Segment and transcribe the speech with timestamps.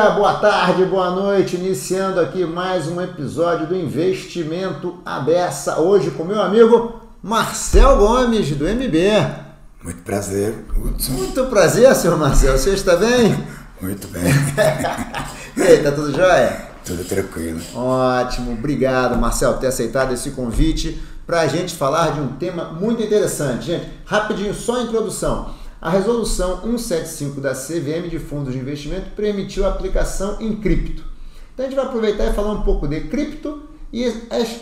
[0.00, 1.56] dia, boa tarde, boa noite.
[1.56, 5.78] Iniciando aqui mais um episódio do Investimento Abessa.
[5.78, 8.96] Hoje com meu amigo Marcel Gomes, do MB.
[9.82, 11.12] Muito prazer, Hudson.
[11.12, 12.56] Muito prazer, senhor Marcel.
[12.56, 13.46] Você está bem?
[13.78, 14.22] Muito bem.
[15.56, 16.68] e aí, tá tudo jóia?
[16.84, 17.60] Tudo tranquilo.
[17.74, 22.72] Ótimo, obrigado, Marcel, por ter aceitado esse convite para a gente falar de um tema
[22.72, 23.66] muito interessante.
[23.66, 25.59] Gente, rapidinho, só a introdução.
[25.80, 31.02] A resolução 175 da CVM de Fundos de Investimento permitiu a aplicação em cripto.
[31.54, 34.06] Então a gente vai aproveitar e falar um pouco de cripto e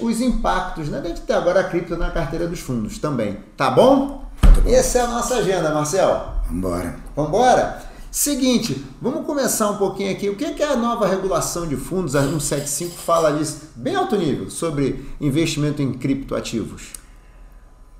[0.00, 3.38] os impactos né, de ter agora a cripto na carteira dos fundos também.
[3.56, 4.28] Tá bom?
[4.62, 4.70] bom.
[4.70, 6.34] Essa é a nossa agenda, Marcel.
[6.48, 6.96] Vambora.
[7.16, 7.82] Vambora?
[8.12, 10.30] Seguinte, vamos começar um pouquinho aqui.
[10.30, 13.44] O que é a nova regulação de fundos, a 175, fala ali,
[13.74, 16.92] bem alto nível, sobre investimento em criptoativos?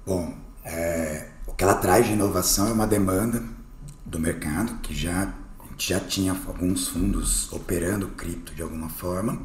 [0.06, 0.32] Bom,
[0.64, 1.28] é,
[1.58, 3.42] que ela traz de inovação é uma demanda
[4.06, 5.34] do mercado, que já,
[5.76, 9.42] já tinha alguns fundos operando cripto de alguma forma.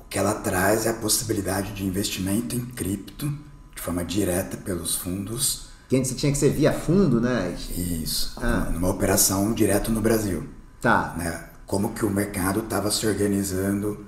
[0.00, 3.32] O que ela traz é a possibilidade de investimento em cripto
[3.72, 5.68] de forma direta pelos fundos.
[5.88, 7.56] Que antes tinha que ser via fundo, né?
[7.70, 8.68] Isso, ah.
[8.72, 10.48] numa operação direto no Brasil.
[10.80, 11.14] Tá.
[11.16, 11.50] Né?
[11.66, 14.04] Como que o mercado estava se organizando,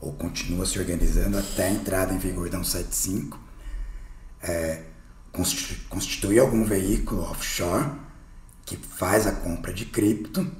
[0.00, 3.40] ou continua se organizando até a entrada em vigor da 175.
[4.40, 4.77] É,
[5.88, 7.90] constituir algum veículo offshore
[8.64, 10.50] que faz a compra de cripto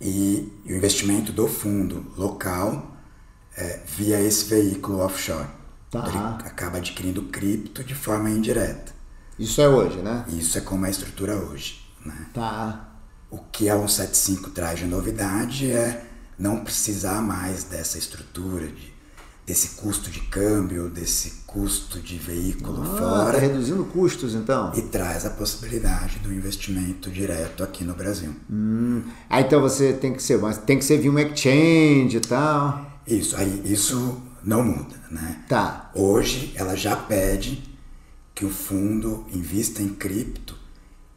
[0.00, 2.96] e, o investimento do fundo local
[3.56, 5.48] é, via esse veículo offshore.
[5.90, 6.06] Tá.
[6.08, 8.92] Ele acaba adquirindo cripto de forma indireta.
[9.38, 10.24] Isso é hoje, né?
[10.28, 11.80] Isso é como é a estrutura hoje.
[12.04, 12.26] Né?
[12.32, 12.88] Tá.
[13.30, 16.06] O que a 175 traz de novidade é
[16.38, 18.89] não precisar mais dessa estrutura de
[19.50, 23.32] desse custo de câmbio, desse custo de veículo ah, fora.
[23.32, 24.70] Tá reduzindo custos, então.
[24.76, 28.32] E traz a possibilidade do investimento direto aqui no Brasil.
[28.48, 29.02] Hum.
[29.28, 33.00] Ah, então você tem que ser, mas tem que ser via um exchange e tal.
[33.04, 35.42] Isso, aí isso não muda, né?
[35.48, 35.90] Tá.
[35.96, 37.60] Hoje ela já pede
[38.32, 40.56] que o fundo invista em cripto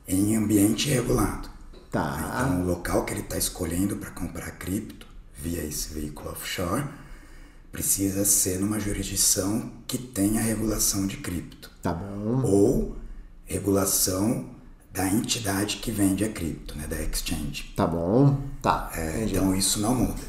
[0.08, 1.50] em ambiente regulado.
[1.92, 2.48] Tá.
[2.48, 5.06] Então o local que ele está escolhendo para comprar cripto
[5.38, 6.84] via esse veículo offshore
[7.74, 11.72] precisa ser numa jurisdição que tenha regulação de cripto.
[11.82, 12.44] Tá bom.
[12.46, 12.96] Ou
[13.46, 14.46] regulação
[14.94, 17.74] da entidade que vende a cripto, né, da exchange.
[17.76, 18.40] Tá bom.
[18.62, 18.92] Tá.
[18.94, 20.22] É, então isso não muda.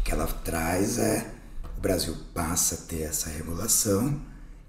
[0.00, 1.32] O que ela traz é
[1.78, 4.20] o Brasil passa a ter essa regulação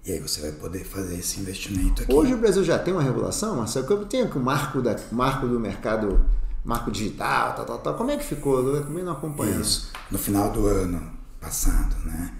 [0.06, 2.14] e aí você vai poder fazer esse investimento aqui.
[2.14, 5.48] Hoje o Brasil já tem uma regulação, Marcelo, que eu tenho o marco, da, marco
[5.48, 6.24] do mercado,
[6.64, 7.94] marco digital, tal, tal, tal.
[7.94, 8.64] Como é que ficou?
[8.64, 9.60] Eu também não acompanho.
[9.60, 9.90] Isso.
[10.08, 12.32] No final do ano passado, né,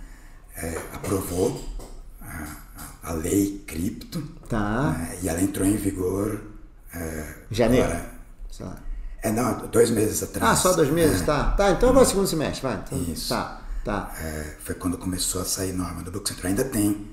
[0.56, 1.62] é, aprovou
[2.20, 2.46] a,
[3.02, 4.92] a, lei cripto tá.
[4.92, 6.40] Né, e ela entrou em vigor
[6.94, 7.86] é, janeiro.
[7.86, 8.82] Agora,
[9.22, 10.52] é, não, dois meses atrás.
[10.52, 11.50] Ah, só dois meses, é, tá.
[11.52, 12.82] Tá, então agora é o segundo semestre, vai.
[12.84, 13.28] Então, isso.
[13.28, 14.12] Tá, tá.
[14.18, 16.50] É, foi quando começou a sair norma do Banco Central.
[16.50, 17.06] Ainda tem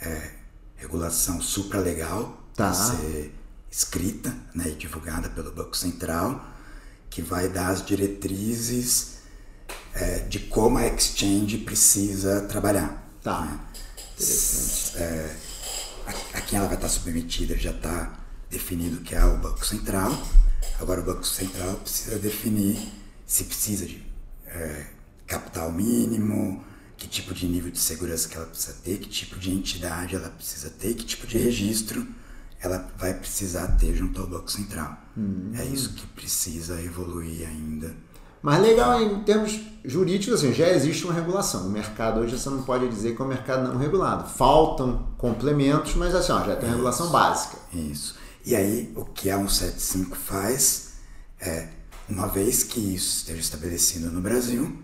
[0.00, 0.30] é,
[0.76, 2.70] regulação supralegal tá.
[2.70, 3.34] a ser
[3.70, 6.44] escrita né, e divulgada pelo Banco Central,
[7.10, 9.13] que vai dar as diretrizes
[9.94, 13.02] é, de como a exchange precisa trabalhar.
[13.22, 13.42] Tá.
[13.42, 13.60] Né?
[14.96, 15.36] É,
[16.06, 18.18] a, a quem ela vai estar submetida já está
[18.50, 20.10] definido que é o Banco Central.
[20.80, 22.78] Agora o Banco Central precisa definir
[23.26, 24.04] se precisa de
[24.46, 24.86] é,
[25.26, 26.64] capital mínimo,
[26.96, 30.30] que tipo de nível de segurança que ela precisa ter, que tipo de entidade ela
[30.30, 32.06] precisa ter, que tipo de registro
[32.60, 34.98] ela vai precisar ter junto ao Banco Central.
[35.16, 35.52] Hum.
[35.54, 37.94] É isso que precisa evoluir ainda
[38.44, 41.66] mas legal em termos jurídicos, assim, já existe uma regulação.
[41.66, 44.28] O mercado hoje você não pode dizer que é um mercado não regulado.
[44.28, 47.56] Faltam complementos, mas assim, ó, já tem uma regulação básica.
[47.72, 48.18] Isso.
[48.44, 50.96] E aí, o que a 175 faz
[51.40, 51.68] é,
[52.06, 54.76] uma vez que isso esteja estabelecido no Brasil,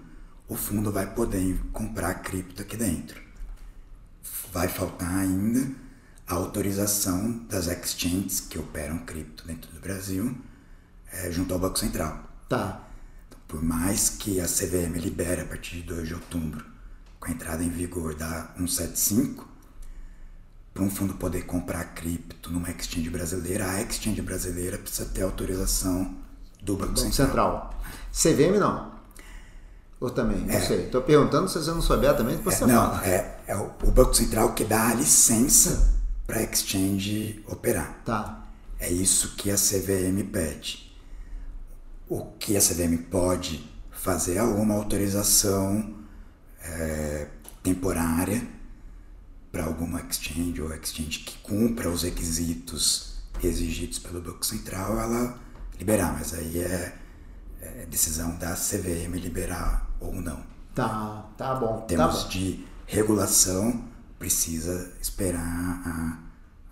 [0.49, 3.21] o fundo vai poder comprar cripto aqui dentro.
[4.51, 5.71] Vai faltar ainda
[6.27, 10.35] a autorização das exchanges que operam cripto dentro do Brasil
[11.13, 12.25] é, junto ao Banco Central.
[12.49, 12.87] Tá.
[13.51, 16.65] Por mais que a CVM libere a partir de 2 de outubro,
[17.19, 19.45] com a entrada em vigor da 175,
[20.73, 26.15] para um fundo poder comprar cripto numa exchange brasileira, a exchange brasileira precisa ter autorização
[26.63, 27.77] do Banco, Banco Central.
[28.13, 28.51] Central.
[28.53, 28.93] CVM não.
[29.99, 30.43] Ou também?
[30.43, 30.85] Não é, sei.
[30.85, 33.05] Estou perguntando se você não souber também, depois é, você Não, fala.
[33.05, 35.93] é, é o, Banco Central que dá a licença
[36.25, 38.01] para a exchange operar.
[38.05, 38.47] Tá.
[38.79, 40.90] É isso que a CVM pede
[42.11, 45.95] o que a CVM pode fazer é alguma autorização
[46.61, 47.29] é,
[47.63, 48.43] temporária
[49.53, 55.39] para alguma exchange ou exchange que cumpra os requisitos exigidos pelo Banco Central, ela
[55.79, 56.97] liberar, mas aí é,
[57.61, 60.43] é decisão da CVM liberar ou não.
[60.75, 61.83] Tá, tá bom.
[61.83, 62.29] Temos tá bom.
[62.29, 63.85] de regulação,
[64.19, 66.19] precisa esperar a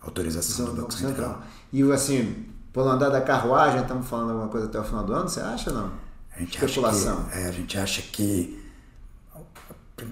[0.00, 1.44] autorização do Banco Central.
[1.72, 2.46] E assim,
[2.78, 5.70] pelo andar da carruagem, estamos falando alguma coisa até o final do ano, você acha
[5.70, 5.92] ou não?
[6.32, 7.18] A gente Especulação.
[7.18, 8.64] Acha que, é, a gente acha que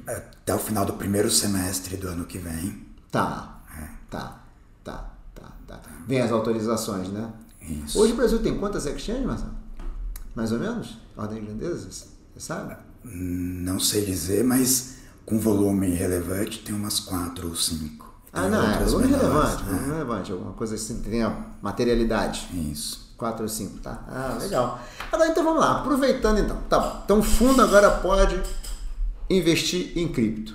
[0.05, 2.85] até o final do primeiro semestre do ano que vem.
[3.09, 3.61] Tá.
[3.79, 3.89] É.
[4.11, 4.41] Tá.
[4.83, 5.13] Tá.
[5.33, 5.53] Tá.
[5.65, 5.81] Tá.
[6.09, 7.33] Vem as autorizações, né?
[7.61, 8.01] Isso.
[8.01, 9.55] Hoje o Brasil tem quantas exchanges, Marcelo?
[10.35, 10.99] Mais ou menos?
[11.17, 11.89] Ordem de grandeza?
[11.89, 12.09] Você
[12.41, 12.77] sabe?
[13.05, 18.06] Não sei dizer, mas com volume relevante tem umas quatro ou cinco.
[18.32, 19.70] Ah, Tem não, é menores, relevante, né?
[19.70, 22.49] volume relevante, alguma coisa assim que tenha materialidade.
[22.73, 23.06] Isso.
[23.17, 24.05] 4 ou 5, tá?
[24.08, 24.78] Ah, legal.
[25.11, 26.61] Agora então vamos lá, aproveitando então.
[26.69, 27.00] Tá bom.
[27.05, 28.40] Então o fundo agora pode
[29.31, 30.55] investir em cripto.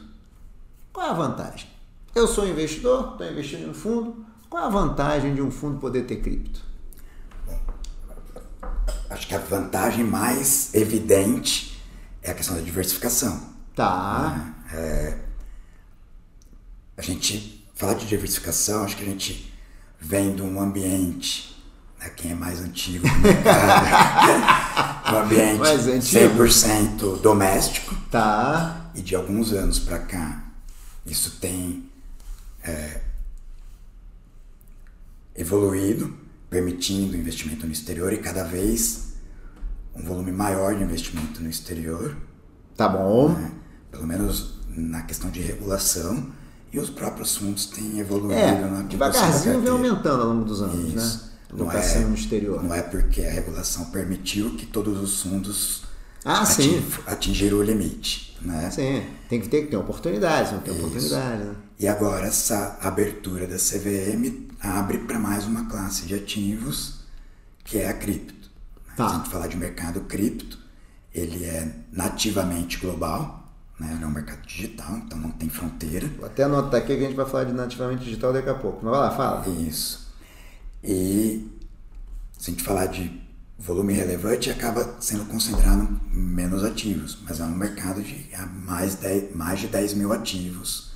[0.94, 1.68] Qual é a vantagem?
[2.14, 4.26] Eu sou investidor, estou investindo em um fundo.
[4.50, 6.62] Qual é a vantagem de um fundo poder ter cripto?
[9.10, 11.82] Acho que a vantagem mais evidente
[12.22, 13.42] é a questão da diversificação.
[13.76, 14.54] Tá.
[16.98, 19.52] A gente falar de diversificação, acho que a gente
[20.00, 21.56] vem de um ambiente,
[22.00, 26.36] né, quem é mais antigo mercado, um ambiente Mais antigo.
[26.44, 28.92] 100% doméstico Tá.
[28.94, 30.44] e de alguns anos para cá
[31.06, 31.90] isso tem
[32.64, 33.02] é,
[35.36, 36.16] evoluído,
[36.50, 39.14] permitindo investimento no exterior e cada vez
[39.96, 42.16] um volume maior de investimento no exterior,
[42.78, 43.30] Tá bom.
[43.30, 43.52] né,
[43.90, 46.32] pelo menos na questão de regulação,
[46.72, 50.46] e os próprios fundos têm evoluído É, na composição da devagarzinho vem aumentando ao longo
[50.46, 50.96] dos anos, Isso.
[51.26, 51.32] né?
[51.54, 52.64] Não Locação é, no exterior.
[52.64, 55.84] não é porque a regulação permitiu que todos os fundos
[56.24, 56.44] Ah,
[57.08, 58.38] atingiram o limite.
[58.42, 58.70] Né?
[58.72, 60.84] Sim, tem que ter que ter oportunidades, não tem Isso.
[60.86, 61.56] oportunidade, né?
[61.80, 67.02] E agora essa abertura da CVM abre para mais uma classe de ativos
[67.64, 68.50] que é a cripto.
[68.96, 69.08] Tá.
[69.10, 70.58] Se a gente falar de mercado cripto,
[71.14, 73.41] ele é nativamente global,
[73.82, 73.94] né?
[73.96, 76.08] ele é um mercado digital, então não tem fronteira.
[76.18, 78.80] Vou até anotar aqui que a gente vai falar de nativamente digital daqui a pouco.
[78.84, 79.48] Mas vai lá, fala.
[79.50, 80.14] Isso.
[80.84, 81.50] E
[82.38, 83.22] se a gente falar de
[83.58, 88.28] volume relevante, acaba sendo concentrado em menos ativos, mas é um mercado de
[88.66, 90.92] mais, 10, mais de 10 mil ativos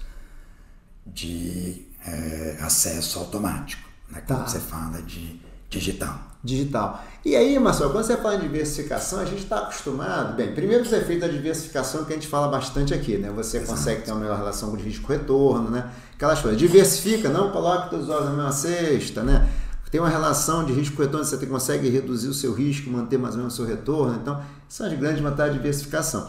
[1.06, 4.48] de eh, acesso automático, né, quando Tá.
[4.48, 5.40] você fala de
[5.70, 6.20] digital.
[6.44, 7.04] Digital.
[7.26, 10.36] E aí, Marcelo, quando você fala em diversificação, a gente está acostumado.
[10.36, 13.32] Bem, primeiro os efeitos da diversificação que a gente fala bastante aqui, né?
[13.32, 15.90] Você consegue ter uma melhor relação com risco-retorno, né?
[16.14, 16.60] Aquelas coisas.
[16.60, 19.50] Diversifica, não coloque todos os ovos na mesma cesta, né?
[19.90, 23.54] Tem uma relação de risco-retorno, você consegue reduzir o seu risco, manter mais ou menos
[23.54, 24.20] o seu retorno.
[24.22, 26.28] Então, são as grandes vantagens da diversificação.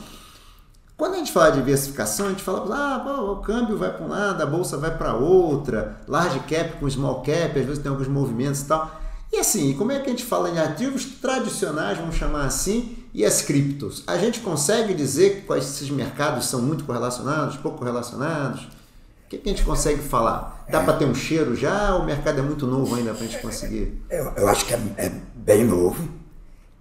[0.97, 4.09] Quando a gente fala de diversificação, a gente fala, ah, o câmbio vai para um
[4.09, 8.09] lado, a bolsa vai para outra, large cap com small cap, às vezes tem alguns
[8.09, 9.01] movimentos e tal.
[9.37, 13.23] E assim, como é que a gente fala em ativos tradicionais, vamos chamar assim, e
[13.23, 14.03] as criptos?
[14.07, 18.63] A gente consegue dizer quais esses mercados são muito correlacionados, pouco correlacionados?
[18.63, 20.65] O que, que a gente consegue falar?
[20.71, 23.29] Dá para ter um cheiro já ou o mercado é muito novo ainda para a
[23.29, 24.03] gente conseguir?
[24.09, 26.09] Eu, eu acho que é, é bem novo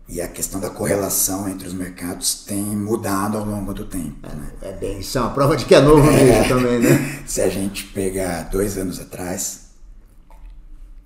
[0.07, 4.29] e a questão da correlação entre os mercados tem mudado ao longo do tempo.
[4.29, 4.51] Né?
[4.61, 7.23] É bem, isso é uma prova de que é novo mesmo também, né?
[7.27, 9.64] Se a gente pegar dois anos atrás,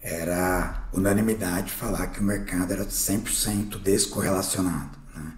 [0.02, 4.98] era unanimidade falar que o mercado era 100% descorrelacionado.
[5.16, 5.34] Né?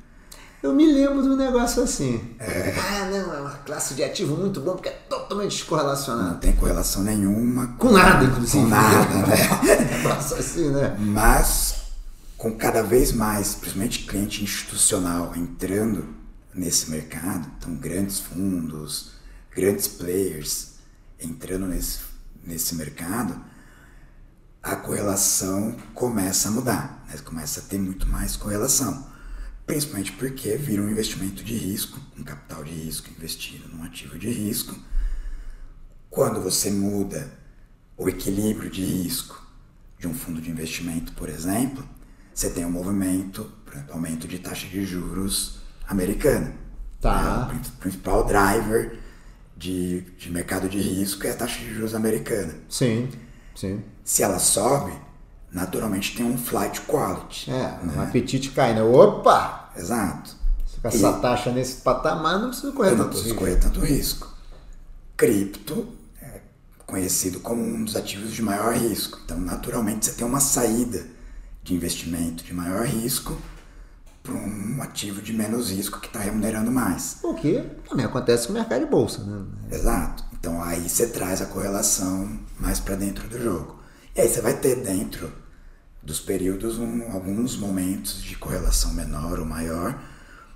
[0.61, 2.35] Eu me lembro de um negócio assim.
[2.39, 6.29] Ah, não, é uma classe de ativo muito bom porque é totalmente descorrelacionado.
[6.31, 8.63] Não tem correlação nenhuma Com nada, inclusive.
[8.63, 9.97] Com nada, né?
[9.97, 10.95] negócio assim, né?
[10.99, 11.81] Mas
[12.37, 16.07] com cada vez mais, principalmente cliente institucional entrando
[16.53, 19.11] nesse mercado, então grandes fundos,
[19.55, 20.71] grandes players
[21.19, 21.99] entrando nesse,
[22.43, 23.39] nesse mercado,
[24.61, 27.17] a correlação começa a mudar, né?
[27.25, 29.09] começa a ter muito mais correlação.
[29.65, 34.29] Principalmente porque vira um investimento de risco, um capital de risco investido num ativo de
[34.29, 34.75] risco.
[36.09, 37.31] Quando você muda
[37.97, 39.41] o equilíbrio de risco
[39.97, 41.87] de um fundo de investimento, por exemplo,
[42.33, 46.53] você tem um movimento, por exemplo, aumento de taxa de juros americana.
[46.99, 47.49] Tá.
[47.51, 48.99] É, o principal driver
[49.55, 52.53] de, de mercado de risco é a taxa de juros americana.
[52.69, 53.09] Sim,
[53.55, 53.83] sim.
[54.03, 54.93] Se ela sobe,
[55.51, 57.51] naturalmente tem um flight quality.
[57.51, 58.81] É, o apetite cai, né?
[58.83, 59.71] Opa!
[59.75, 60.35] Exato.
[60.65, 63.37] Se com essa taxa nesse patamar, não precisa correr não tanto risco.
[63.39, 64.27] correr tanto risco.
[65.15, 65.87] Cripto
[66.21, 66.41] é
[66.85, 69.19] conhecido como um dos ativos de maior risco.
[69.23, 71.05] Então, naturalmente, você tem uma saída
[71.63, 73.37] de investimento de maior risco
[74.23, 77.17] para um ativo de menos risco que está remunerando mais.
[77.23, 79.45] O que também acontece com o mercado de bolsa, né?
[79.71, 80.23] Exato.
[80.39, 83.80] Então aí você traz a correlação mais para dentro do jogo.
[84.15, 85.31] E aí você vai ter dentro
[86.03, 89.99] dos períodos um, alguns momentos de correlação menor ou maior,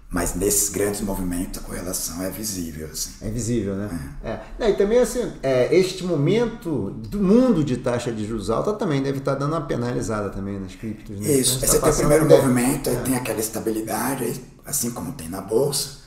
[0.10, 2.88] mas nesses grandes movimentos a correlação é visível.
[2.92, 3.12] Assim.
[3.22, 4.18] É visível, né?
[4.24, 4.66] É.
[4.66, 4.70] é.
[4.72, 9.20] E também assim, é, este momento do mundo de taxa de juros alta também deve
[9.20, 11.20] estar dando uma penalizada também nas criptos.
[11.20, 11.32] Né?
[11.32, 12.42] Isso, você tá tem o primeiro deve...
[12.42, 13.02] movimento, aí é.
[13.02, 16.00] tem aquela estabilidade, aí, assim como tem na bolsa,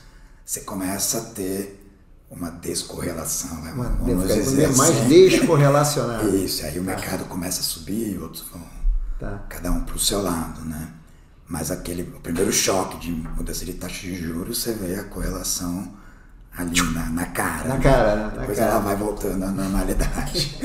[0.43, 1.78] você começa a ter
[2.29, 3.71] uma descorrelação, né?
[3.73, 4.77] uma, vamos dizer assim.
[4.77, 6.35] mais descorrelacionado.
[6.35, 8.61] Isso, aí o mercado começa a subir, outros vão
[9.19, 9.45] tá.
[9.49, 10.93] cada um para o seu lado, né?
[11.47, 15.91] Mas aquele o primeiro choque de mudança de taxa de juros, você vê a correlação
[16.55, 17.69] ali na, na cara.
[17.69, 17.81] Na né?
[17.81, 18.33] cara, né?
[18.39, 18.71] Depois cara.
[18.71, 20.57] ela vai voltando à normalidade.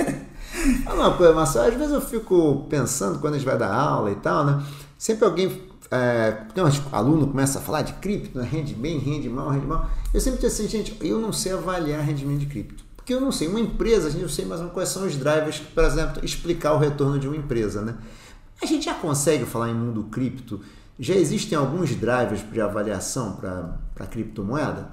[0.86, 4.16] Uma coisa, Marcelo, às vezes eu fico pensando quando a gente vai dar aula e
[4.16, 4.62] tal, né?
[4.98, 5.48] Sempre alguém
[5.90, 8.48] é, tem um aluno começa a falar de cripto, né?
[8.50, 9.90] rende bem, rende mal, rende mal.
[10.12, 12.84] Eu sempre disse assim, gente, eu não sei avaliar rendimento de cripto.
[12.96, 15.58] Porque eu não sei, uma empresa, a gente não sei mais quais são os drivers,
[15.58, 17.96] por exemplo, explicar o retorno de uma empresa, né?
[18.62, 20.60] A gente já consegue falar em mundo cripto?
[20.98, 24.90] Já existem alguns drivers de avaliação para criptomoeda?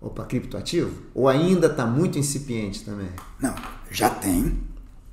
[0.00, 1.02] Ou para criptoativo?
[1.14, 3.10] Ou ainda está muito incipiente também?
[3.38, 3.54] Não,
[3.90, 4.62] já tem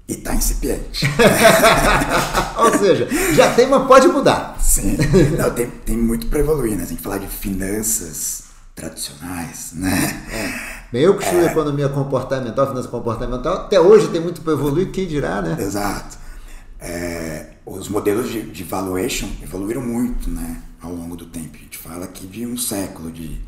[0.09, 1.05] e está incipiente.
[2.57, 4.57] Ou seja, já tem, mas pode mudar.
[4.59, 4.97] Sim,
[5.37, 6.85] Não, tem, tem muito para evoluir, né?
[6.85, 10.25] Tem que falar de finanças tradicionais, né?
[10.31, 11.03] É.
[11.03, 11.51] Eu que estudo é.
[11.51, 15.55] economia comportamental, finança comportamental, até hoje tem muito para evoluir, quem dirá, né?
[15.59, 16.17] Exato.
[16.79, 21.55] É, os modelos de, de valuation evoluíram muito né, ao longo do tempo.
[21.55, 23.39] A gente fala aqui de um século de,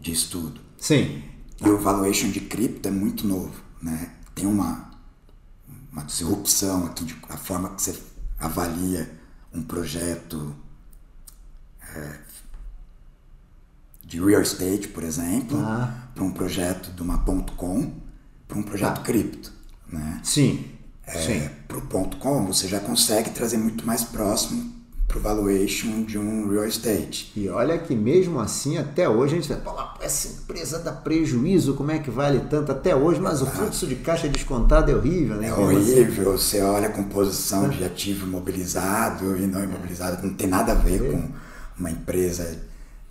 [0.00, 0.58] de estudo.
[0.78, 1.22] Sim.
[1.62, 3.52] E o valuation de cripto é muito novo.
[3.82, 4.10] Né?
[4.34, 4.87] Tem uma,
[5.98, 7.98] uma disrupção aqui, de, a forma que você
[8.38, 9.10] avalia
[9.52, 10.54] um projeto
[11.94, 12.18] é,
[14.04, 16.08] de real estate, por exemplo, ah.
[16.14, 17.18] para um projeto de uma
[17.56, 17.92] .com,
[18.46, 19.02] para um projeto ah.
[19.02, 19.52] cripto.
[19.90, 20.20] Né?
[20.22, 20.78] Sim
[21.14, 24.77] é, para o ponto com, você já consegue trazer muito mais próximo
[25.08, 27.32] para o valuation de um real estate.
[27.34, 31.90] E olha que mesmo assim, até hoje a gente fala, essa empresa dá prejuízo, como
[31.90, 33.18] é que vale tanto até hoje?
[33.18, 35.48] Mas o fluxo de caixa descontado é horrível, né?
[35.48, 40.72] É horrível, você olha a composição de ativo imobilizado e não imobilizado, não tem nada
[40.72, 41.10] a ver é.
[41.10, 41.28] com
[41.78, 42.58] uma empresa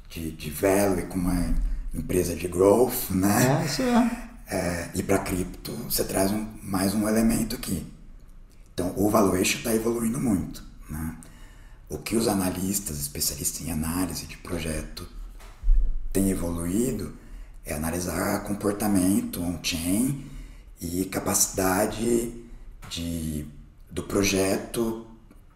[0.07, 1.55] de, de value, com uma
[1.95, 3.61] empresa de growth, né?
[3.61, 4.27] É, isso é.
[4.49, 7.85] É, e para cripto, você traz um, mais um elemento aqui.
[8.73, 10.63] Então, o valuation está evoluindo muito.
[10.89, 11.15] Né?
[11.89, 15.07] O que os analistas, especialistas em análise de projeto,
[16.11, 17.13] têm evoluído
[17.65, 20.25] é analisar comportamento on-chain
[20.81, 22.33] e capacidade
[22.89, 23.45] de,
[23.89, 25.05] do projeto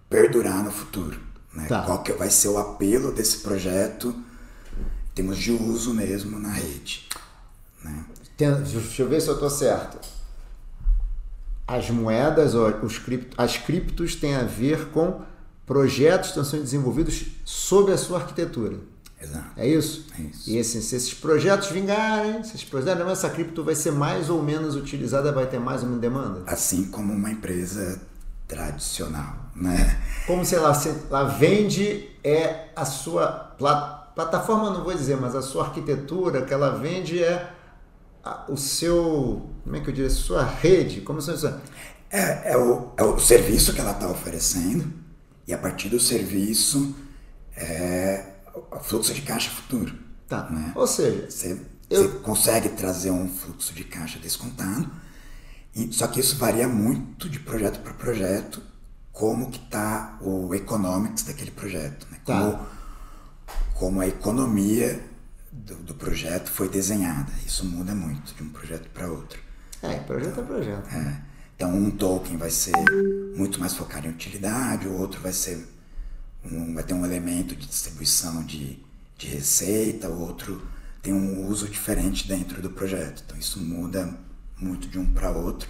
[0.09, 1.19] perdurar no futuro.
[1.53, 1.67] Né?
[1.67, 1.83] Tá.
[1.83, 4.15] Qual que vai ser o apelo desse projeto
[5.11, 7.07] em termos de uso mesmo na rede.
[7.83, 8.05] Né?
[8.37, 9.99] deixa eu ver se eu estou certo.
[11.67, 15.21] As moedas, os cripto, as criptos têm a ver com
[15.71, 18.75] projetos estão sendo desenvolvidos sob a sua arquitetura.
[19.21, 19.45] Exato.
[19.55, 20.05] É isso?
[20.19, 20.49] É isso.
[20.49, 24.43] E assim, se esses projetos vingarem, se esses projetos, essa cripto vai ser mais ou
[24.43, 26.43] menos utilizada, vai ter mais uma demanda?
[26.45, 28.01] Assim como uma empresa
[28.49, 29.97] tradicional, né?
[30.27, 33.55] Como, sei lá, se ela vende é a sua
[34.13, 37.49] plataforma, não vou dizer, mas a sua arquitetura que ela vende é
[38.49, 41.31] o seu, como é que eu diria, sua rede, como se
[42.11, 45.00] é, é, o, é o serviço que ela está oferecendo
[45.47, 46.95] e a partir do serviço
[47.55, 48.25] é
[48.71, 49.93] o fluxo de caixa futuro.
[50.27, 50.49] Tá.
[50.49, 50.71] Né?
[50.75, 52.09] Ou seja, você, eu...
[52.09, 54.89] você consegue trazer um fluxo de caixa descontado,
[55.75, 58.61] e, só que isso varia muito de projeto para projeto,
[59.11, 62.19] como que está o economics daquele projeto, né?
[62.25, 62.39] Tá.
[62.39, 62.67] como,
[63.73, 65.03] como a economia
[65.51, 67.31] do, do, projeto foi desenhada.
[67.45, 69.39] Isso muda muito de um projeto para outro.
[69.81, 70.95] É, projeto é projeto.
[70.95, 71.21] É.
[71.61, 72.73] Então um token vai ser
[73.35, 75.63] muito mais focado em utilidade, o outro vai ser
[76.43, 78.79] um, vai ter um elemento de distribuição de,
[79.15, 80.59] de receita, o outro
[81.03, 83.21] tem um uso diferente dentro do projeto.
[83.23, 84.11] Então isso muda
[84.59, 85.69] muito de um para outro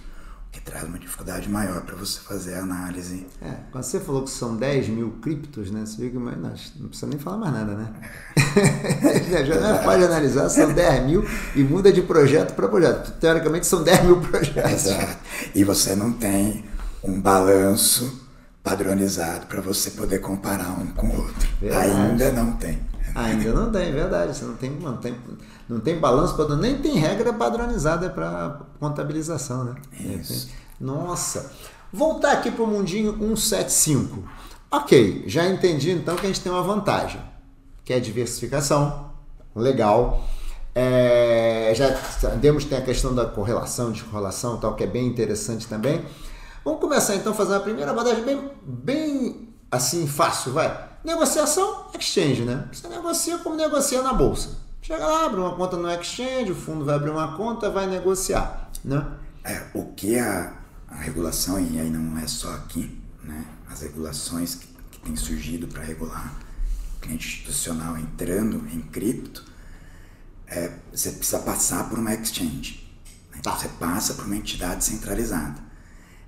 [0.52, 3.26] que traz uma dificuldade maior para você fazer a análise.
[3.40, 5.80] É, quando você falou que são 10 mil criptos, né?
[5.86, 7.90] Você viu que não, não precisa nem falar mais nada, né?
[9.46, 11.24] Já não é fácil analisar, são 10 mil
[11.56, 13.12] e muda de projeto para projeto.
[13.18, 14.86] Teoricamente são 10 mil projetos.
[14.86, 15.16] Exato.
[15.54, 16.66] E você não tem
[17.02, 18.20] um balanço
[18.62, 21.48] padronizado para você poder comparar um com o outro.
[21.60, 21.90] Verdade.
[21.90, 22.78] Ainda não tem.
[23.14, 24.36] Ainda não tem, verdade.
[24.36, 25.16] Você não tem, não tem,
[25.68, 29.74] não tem balanço, nem tem regra padronizada para contabilização, né?
[29.98, 30.50] Isso.
[30.80, 31.50] Nossa.
[31.92, 34.24] Voltar aqui para o mundinho 175.
[34.70, 37.20] Ok, já entendi então que a gente tem uma vantagem,
[37.84, 39.12] que é a diversificação.
[39.54, 40.24] Legal.
[40.74, 46.02] É, já sabemos tem a questão da correlação, descorrelação, tal, que é bem interessante também.
[46.64, 50.90] Vamos começar então a fazer uma primeira abordagem bem, bem assim fácil, vai.
[51.04, 52.68] Negociação, exchange, né?
[52.72, 54.50] Você negocia como negocia na bolsa.
[54.92, 58.70] Chega lá, abre uma conta no exchange, o fundo vai abrir uma conta, vai negociar,
[58.84, 59.02] né?
[59.42, 60.52] É, o que a,
[60.86, 63.42] a regulação, e aí não é só aqui, né?
[63.70, 66.34] As regulações que, que têm surgido para regular
[67.00, 69.46] cliente institucional entrando em cripto,
[70.46, 72.86] é, você precisa passar por uma exchange.
[73.30, 73.38] Né?
[73.38, 75.58] Então, você passa por uma entidade centralizada.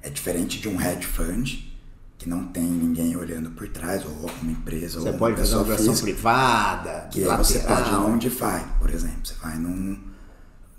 [0.00, 1.73] É diferente de um hedge fund,
[2.18, 5.88] que não tem ninguém olhando por trás, ou uma empresa, você ou pode uma fazer
[5.88, 9.20] uma privada, que aí você pode ir num DeFi, por exemplo.
[9.24, 9.98] Você vai num,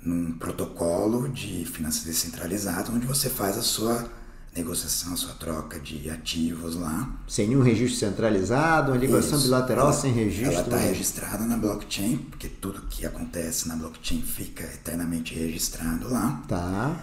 [0.01, 4.09] num protocolo de finanças descentralizadas, onde você faz a sua
[4.55, 7.13] negociação, a sua troca de ativos lá.
[7.27, 9.47] Sem nenhum registro centralizado, uma negociação Isso.
[9.47, 10.53] bilateral Ela- sem registro.
[10.53, 16.41] Ela está registrada na blockchain, porque tudo que acontece na blockchain fica eternamente registrado lá,
[16.47, 16.95] Tá.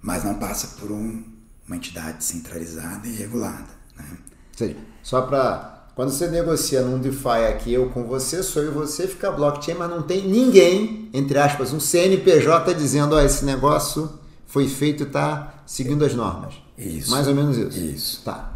[0.00, 1.22] mas não passa por um-
[1.70, 3.68] uma entidade centralizada e regulada.
[3.96, 4.04] Né?
[4.10, 5.78] Ou seja, só para.
[5.94, 9.74] Quando você negocia num DeFi aqui, eu com você, sou eu e você, fica blockchain,
[9.74, 15.06] mas não tem ninguém, entre aspas, um CNPJ dizendo, ó, esse negócio foi feito e
[15.06, 16.54] está seguindo as normas.
[16.78, 17.10] Isso.
[17.10, 17.78] Mais ou menos isso.
[17.78, 18.22] Isso.
[18.24, 18.50] Tá.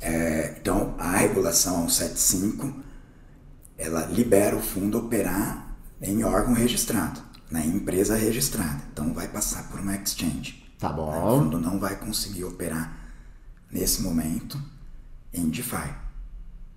[0.00, 2.74] É, então, a regulação 175,
[3.76, 7.20] ela libera o fundo operar em órgão registrado,
[7.50, 8.80] na empresa registrada.
[8.92, 10.63] Então, vai passar por uma exchange.
[10.88, 11.38] Tá O bom.
[11.40, 12.92] fundo não vai conseguir operar
[13.70, 14.60] nesse momento
[15.32, 15.88] em DeFi.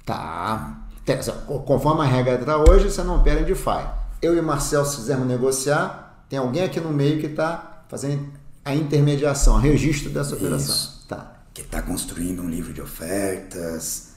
[0.06, 0.88] Tá.
[1.06, 1.18] Tem-
[1.66, 3.88] Conforme a regra está hoje, você não opera em DeFi.
[4.22, 8.32] Eu e o Marcel, se quisermos negociar, tem alguém aqui no meio que está fazendo
[8.66, 10.74] a intermediação, o registro dessa operação.
[10.76, 11.06] Isso.
[11.08, 11.34] Tá.
[11.54, 14.10] que está construindo um livro de ofertas,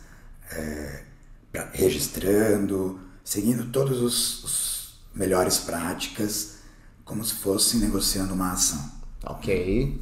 [0.53, 1.05] é,
[1.51, 6.57] pra- registrando, seguindo todas os melhores práticas,
[7.05, 9.00] como se fosse negociando uma ação.
[9.25, 10.01] Ok.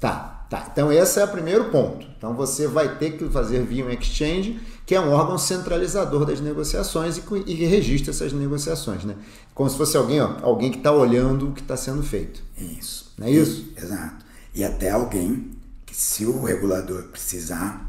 [0.00, 0.68] Tá, tá.
[0.72, 2.06] Então esse é o primeiro ponto.
[2.16, 6.40] Então você vai ter que fazer via um exchange, que é um órgão centralizador das
[6.40, 9.16] negociações e, e registra essas negociações, né?
[9.54, 12.42] Como se fosse alguém, ó, alguém que está olhando o que está sendo feito.
[12.56, 13.12] Isso.
[13.18, 13.72] Não é isso?
[13.76, 14.24] E- exato.
[14.54, 15.50] E até alguém
[15.84, 17.86] que, se o regulador precisar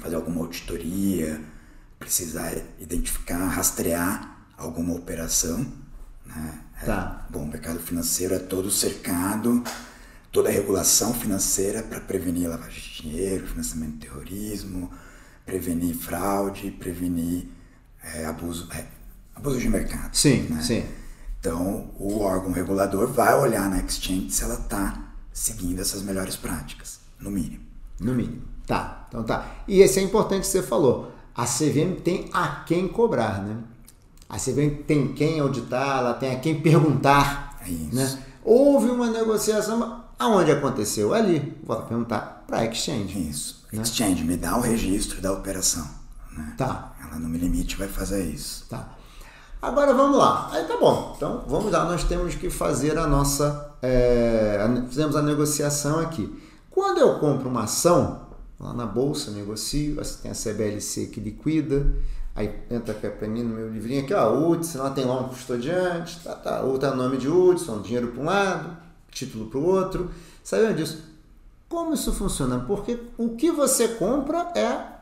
[0.00, 1.40] fazer alguma auditoria,
[1.98, 5.66] precisar identificar, rastrear alguma operação,
[6.26, 6.60] né?
[6.80, 7.26] É, Tá.
[7.28, 9.62] bom, o mercado financeiro é todo cercado,
[10.30, 14.90] toda a regulação financeira para prevenir lavagem de dinheiro, financiamento do terrorismo,
[15.44, 17.48] prevenir fraude, prevenir
[18.02, 18.86] é, abuso, é,
[19.34, 20.14] abuso de mercado.
[20.14, 20.62] Sim, né?
[20.62, 20.84] sim.
[21.40, 27.00] Então, o órgão regulador vai olhar na exchange se ela está seguindo essas melhores práticas,
[27.18, 27.64] no mínimo.
[28.00, 28.42] No mínimo.
[28.66, 29.62] Tá, então tá.
[29.66, 31.12] E esse é importante que você falou.
[31.34, 33.56] A CVM tem a quem cobrar, né?
[34.28, 37.58] A CVM tem quem auditar, ela tem a quem perguntar.
[37.66, 37.94] É isso.
[37.94, 38.22] Né?
[38.44, 41.14] Houve uma negociação, aonde aconteceu?
[41.14, 41.58] Ali.
[41.64, 43.28] Vou perguntar para a exchange.
[43.28, 43.64] Isso.
[43.72, 43.82] Né?
[43.82, 45.86] Exchange, me dá o registro da operação.
[46.36, 46.54] Né?
[46.56, 46.92] Tá.
[47.02, 48.66] Ela no limite vai fazer isso.
[48.68, 48.88] Tá.
[49.60, 50.50] Agora vamos lá.
[50.52, 51.14] Aí tá bom.
[51.16, 51.84] Então vamos lá.
[51.84, 53.74] Nós temos que fazer a nossa.
[53.82, 56.32] é, fizemos a negociação aqui.
[56.70, 58.28] Quando eu compro uma ação,
[58.60, 61.94] lá na bolsa, negocio, tem a CBLC que liquida.
[62.38, 65.28] Aí entra aqui para mim no meu livrinho aqui, ó, Hudson, lá tem lá um
[65.28, 68.76] custodiante, tá, tá, outro é o nome de Hudson, dinheiro para um lado,
[69.10, 70.08] título para o outro.
[70.44, 71.02] Sabendo disso?
[71.68, 72.60] Como isso funciona?
[72.60, 74.98] Porque o que você compra é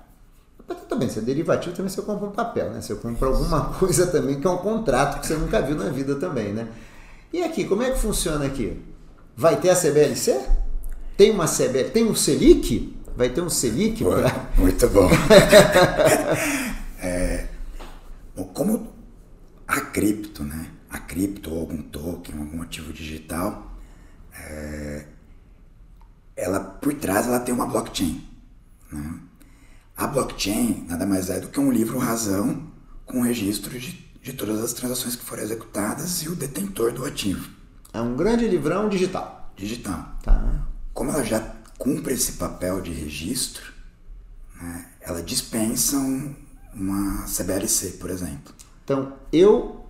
[0.88, 2.80] também, se é derivativo, também você compra um papel, né?
[2.80, 6.14] Você compra alguma coisa também que é um contrato que você nunca viu na vida
[6.14, 6.66] também, né?
[7.30, 8.82] E aqui, como é que funciona aqui?
[9.36, 10.40] Vai ter a CBLC?
[11.18, 11.90] Tem uma CBLC?
[11.90, 12.96] Tem um Selic?
[13.14, 14.02] Vai ter um Selic?
[14.02, 15.10] Pra- Muito bom.
[17.06, 17.48] É,
[18.54, 18.92] como
[19.66, 20.70] a cripto, né?
[20.90, 23.76] A cripto ou algum token, algum ativo digital,
[24.32, 25.06] é,
[26.36, 28.26] ela por trás ela tem uma blockchain.
[28.92, 29.20] Né?
[29.96, 32.70] A blockchain nada mais é do que um livro razão
[33.04, 33.92] com registro de,
[34.22, 37.48] de todas as transações que foram executadas e o detentor do ativo
[37.92, 39.52] É um grande livrão digital.
[39.56, 40.16] digital.
[40.22, 40.66] Tá?
[40.92, 41.40] Como ela já
[41.78, 43.72] cumpre esse papel de registro,
[44.60, 46.34] né, ela dispensa um-
[46.76, 48.54] uma CBLC, por exemplo.
[48.84, 49.84] Então, eu,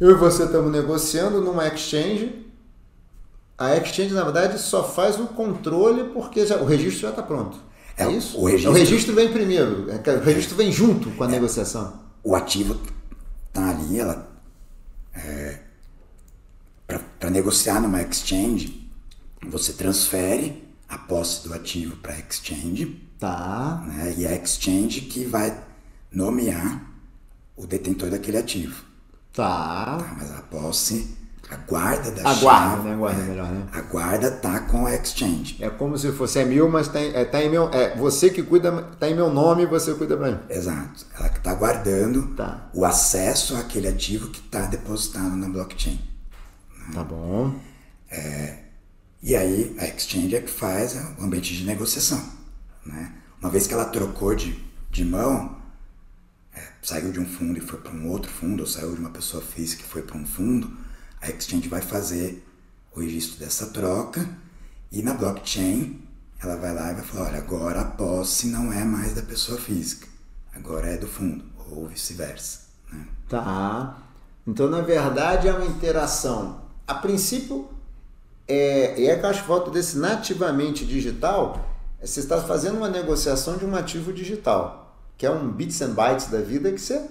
[0.00, 2.46] eu e você estamos negociando numa exchange.
[3.58, 7.58] A exchange, na verdade, só faz o controle porque já- o registro já está pronto.
[7.96, 8.38] É, É, isso?
[8.38, 9.86] o registro- O registro vem primeiro.
[9.90, 12.00] é O registro vem junto com a negociação.
[12.22, 12.78] O ativo
[13.52, 14.28] tá ali, ela
[17.18, 18.88] para negociar numa exchange,
[19.48, 23.82] você transfere a posse do ativo para a exchange, Tá.
[23.88, 25.58] né, e é a exchange que vai
[26.12, 26.82] nomear
[27.56, 28.84] o detentor daquele ativo.
[29.32, 29.98] Tá.
[29.98, 30.16] Tá?
[30.18, 31.14] Mas a posse
[31.50, 32.40] A guarda da A chave.
[32.40, 32.92] guarda, né?
[32.92, 33.66] A guarda é melhor, né?
[33.72, 35.56] A guarda tá com a exchange.
[35.60, 37.68] É como se fosse é meu, mas tá é, tá em meu.
[37.72, 40.38] É você que cuida, tá em meu nome e você cuida pra mim.
[40.50, 41.06] Exato.
[41.16, 42.68] Ela que está guardando Tá.
[42.74, 46.00] o acesso àquele ativo que está depositado na blockchain.
[46.92, 47.54] Tá bom.
[49.22, 52.22] E aí a exchange é que faz o ambiente de negociação.
[52.84, 53.12] Né?
[53.40, 54.56] Uma vez que ela trocou de,
[54.90, 55.55] de mão, é,
[56.86, 59.42] saiu de um fundo e foi para um outro fundo, ou saiu de uma pessoa
[59.42, 60.70] física e foi para um fundo,
[61.20, 62.46] a exchange vai fazer
[62.94, 64.24] o registro dessa troca
[64.92, 66.00] e na blockchain
[66.40, 69.58] ela vai lá e vai falar, olha, agora a posse não é mais da pessoa
[69.58, 70.06] física,
[70.54, 72.60] agora é do fundo, ou vice-versa.
[72.92, 73.04] Né?
[73.28, 73.98] Tá.
[74.46, 76.60] Então, na verdade, é uma interação.
[76.86, 77.68] A princípio,
[78.46, 81.68] é, e é que eu acho volta desse nativamente digital,
[82.00, 84.85] é você está fazendo uma negociação de um ativo digital,
[85.16, 87.02] que é um bits and bytes da vida que você,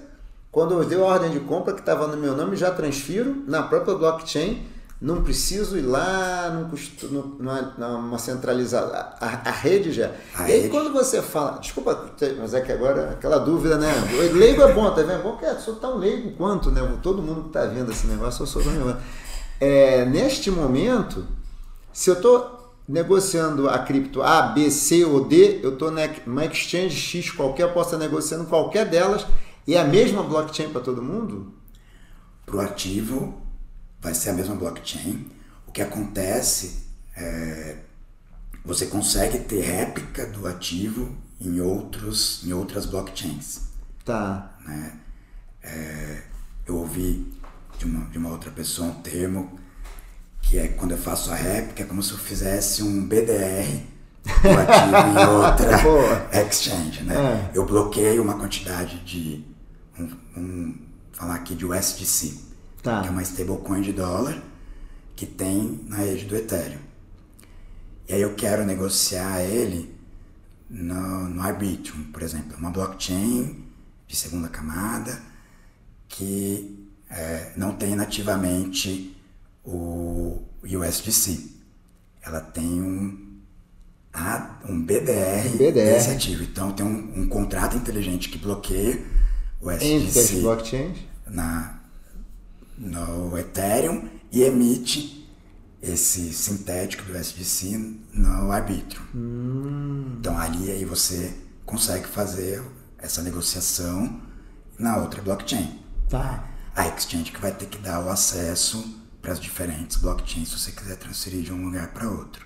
[0.51, 3.63] quando eu dei a ordem de compra que estava no meu nome, já transfiro na
[3.63, 4.65] própria blockchain,
[5.01, 10.11] não preciso ir lá custo, numa, numa centralizada, a, a rede já.
[10.33, 10.69] A e aí rede.
[10.69, 13.91] quando você fala, desculpa, mas é que agora aquela dúvida, né?
[14.33, 15.11] Leigo é bom, tá vendo?
[15.11, 16.81] É bom que eu sou tão leigo quanto, né?
[17.03, 18.95] Todo mundo que tá vendo esse negócio, eu sou tão leigo.
[19.59, 21.25] É, neste momento,
[21.91, 26.95] se eu estou negociando a cripto A, B, C ou D, eu estou numa exchange
[26.95, 29.25] X qualquer, posso estar negociando qualquer delas
[29.67, 31.53] e é a mesma blockchain para todo mundo?
[32.45, 33.41] Para o ativo,
[33.99, 35.25] vai ser a mesma blockchain.
[35.67, 37.77] O que acontece é
[38.63, 43.61] você consegue ter réplica do ativo em, outros, em outras blockchains.
[44.03, 44.57] Tá.
[44.65, 44.99] Né?
[45.61, 46.23] É,
[46.65, 47.31] eu ouvi
[47.77, 49.59] de uma, de uma outra pessoa um termo
[50.49, 53.81] que é quando eu faço a réplica, é como se eu fizesse um BDR
[54.23, 56.29] do ativo em outra Boa.
[56.47, 57.03] exchange.
[57.03, 57.15] Né?
[57.15, 57.51] É.
[57.57, 59.43] Eu bloqueio uma quantidade de,
[59.99, 60.75] um, um,
[61.11, 62.45] falar aqui de USDC,
[62.83, 63.01] Tá.
[63.01, 64.39] que é uma stablecoin de dólar
[65.15, 66.77] que tem na rede do Ethereum.
[68.07, 69.95] E aí eu quero negociar ele
[70.69, 73.65] no, no Arbitrum, por exemplo, uma blockchain
[74.07, 75.19] de segunda camada
[76.07, 79.14] que é, não tem nativamente
[79.65, 81.55] o USDC.
[82.21, 83.39] Ela tem um,
[84.67, 86.11] um BDR, BDR.
[86.11, 86.43] ativo.
[86.43, 89.03] Então tem um, um contrato inteligente que bloqueia
[89.61, 90.97] o USDC blockchains?
[91.27, 91.79] na,
[92.77, 95.29] no Ethereum e emite
[95.81, 97.77] esse sintético do SDC
[98.13, 99.03] no Arbitrum.
[100.19, 101.33] Então ali aí você
[101.65, 102.63] consegue fazer
[102.97, 104.21] essa negociação
[104.79, 105.79] na outra blockchain.
[106.09, 106.47] Tá.
[106.75, 110.71] A exchange que vai ter que dar o acesso para as diferentes blockchains se você
[110.71, 112.45] quiser transferir de um lugar para outro.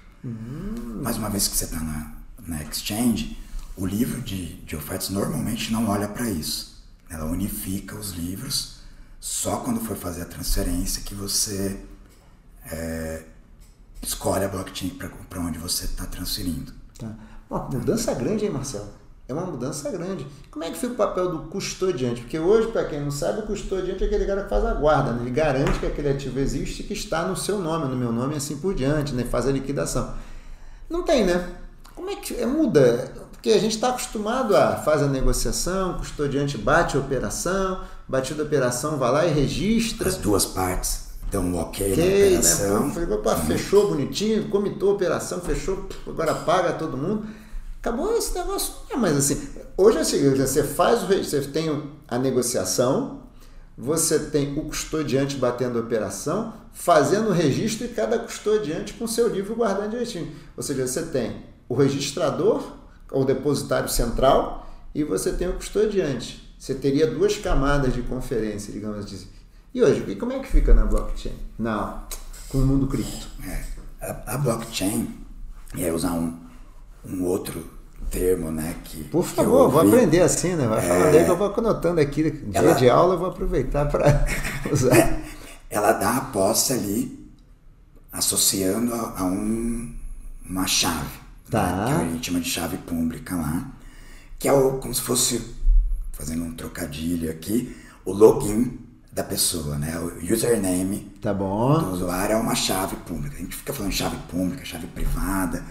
[1.03, 2.13] Mas uma vez que você está na,
[2.47, 3.37] na exchange,
[3.75, 6.81] o livro de, de ofertas normalmente não olha para isso.
[7.09, 8.79] Ela unifica os livros
[9.19, 11.83] só quando for fazer a transferência que você
[12.71, 13.23] é,
[14.01, 14.97] escolhe a blockchain
[15.29, 16.71] para onde você está transferindo.
[16.97, 17.13] Tá.
[17.49, 18.89] Uma mudança grande, hein, Marcelo?
[19.29, 20.25] É uma mudança grande.
[20.49, 22.21] Como é que fica o papel do custodiante?
[22.21, 25.11] Porque hoje, para quem não sabe, o custodiante é aquele cara que faz a guarda,
[25.11, 25.21] né?
[25.21, 28.33] ele garante que aquele ativo existe e que está no seu nome, no meu nome
[28.33, 29.23] e assim por diante, né?
[29.23, 30.15] faz a liquidação.
[30.89, 31.47] Não tem, né?
[31.93, 33.11] Como é que é, muda?
[33.31, 38.41] Porque a gente está acostumado a faz a negociação, o custodiante bate a operação, batida
[38.41, 40.09] a operação, vai lá e registra.
[40.09, 42.27] As duas partes dão um ok, Ok, na né?
[42.29, 42.91] operação.
[42.91, 47.27] Foi, opa, fechou bonitinho, comitou a operação, fechou, agora paga todo mundo.
[47.81, 48.73] Acabou esse negócio.
[48.89, 53.23] É, mas assim, hoje é o seguinte, você faz o re- você tem a negociação,
[53.77, 59.27] você tem o custodiante batendo a operação, fazendo o registro e cada custodiante com seu
[59.29, 60.29] livro guardando direitinho.
[60.57, 62.61] Ou seja, você tem o registrador,
[63.11, 66.53] ou depositário central, e você tem o custodiante.
[66.59, 69.27] Você teria duas camadas de conferência, digamos assim.
[69.73, 71.35] E hoje, e como é que fica na blockchain?
[71.57, 72.03] Não,
[72.49, 73.27] com o mundo cripto.
[73.47, 73.63] É,
[74.01, 75.15] a, a blockchain,
[75.73, 76.37] aí usar um,
[77.05, 77.63] um outro
[78.09, 78.75] termo, né?
[78.83, 79.95] Que, Por que eu favor, vou ouvi.
[79.95, 80.67] aprender assim, né?
[80.67, 82.31] Vai falando aí que eu vou anotando aqui.
[82.31, 84.25] Dia Ela- de aula eu vou aproveitar para
[84.71, 85.19] usar.
[85.69, 87.29] Ela dá a posse ali,
[88.11, 89.93] associando a, a um,
[90.47, 91.19] uma chave.
[91.49, 91.63] Tá.
[91.75, 93.67] né, que a gente chama de chave pública lá.
[94.37, 95.41] Que é o, como se fosse,
[96.13, 98.79] fazendo um trocadilho aqui, o login
[99.11, 99.97] da pessoa, né?
[99.99, 103.35] O username Tá do usuário é uma chave pública.
[103.35, 105.63] A gente fica falando chave pública, chave privada,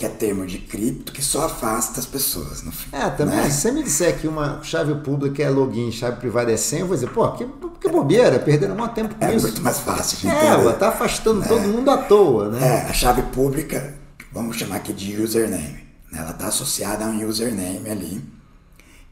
[0.00, 2.62] que é termo de cripto que só afasta as pessoas.
[2.62, 3.50] No fim, É, também, né?
[3.50, 6.86] se você me disser que uma chave pública é login, chave privada é senha, eu
[6.86, 7.46] vou dizer, pô, que,
[7.78, 9.46] que bobeira, perderam um tempo com É isso.
[9.48, 10.72] muito mais fácil de É, entender.
[10.78, 12.66] tá afastando todo mundo à toa, né?
[12.66, 13.94] É, a chave pública,
[14.32, 15.84] vamos chamar aqui de username.
[16.10, 16.18] né?
[16.20, 18.24] Ela está associada a um username ali,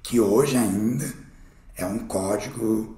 [0.02, 1.04] que hoje ainda
[1.76, 2.96] é um código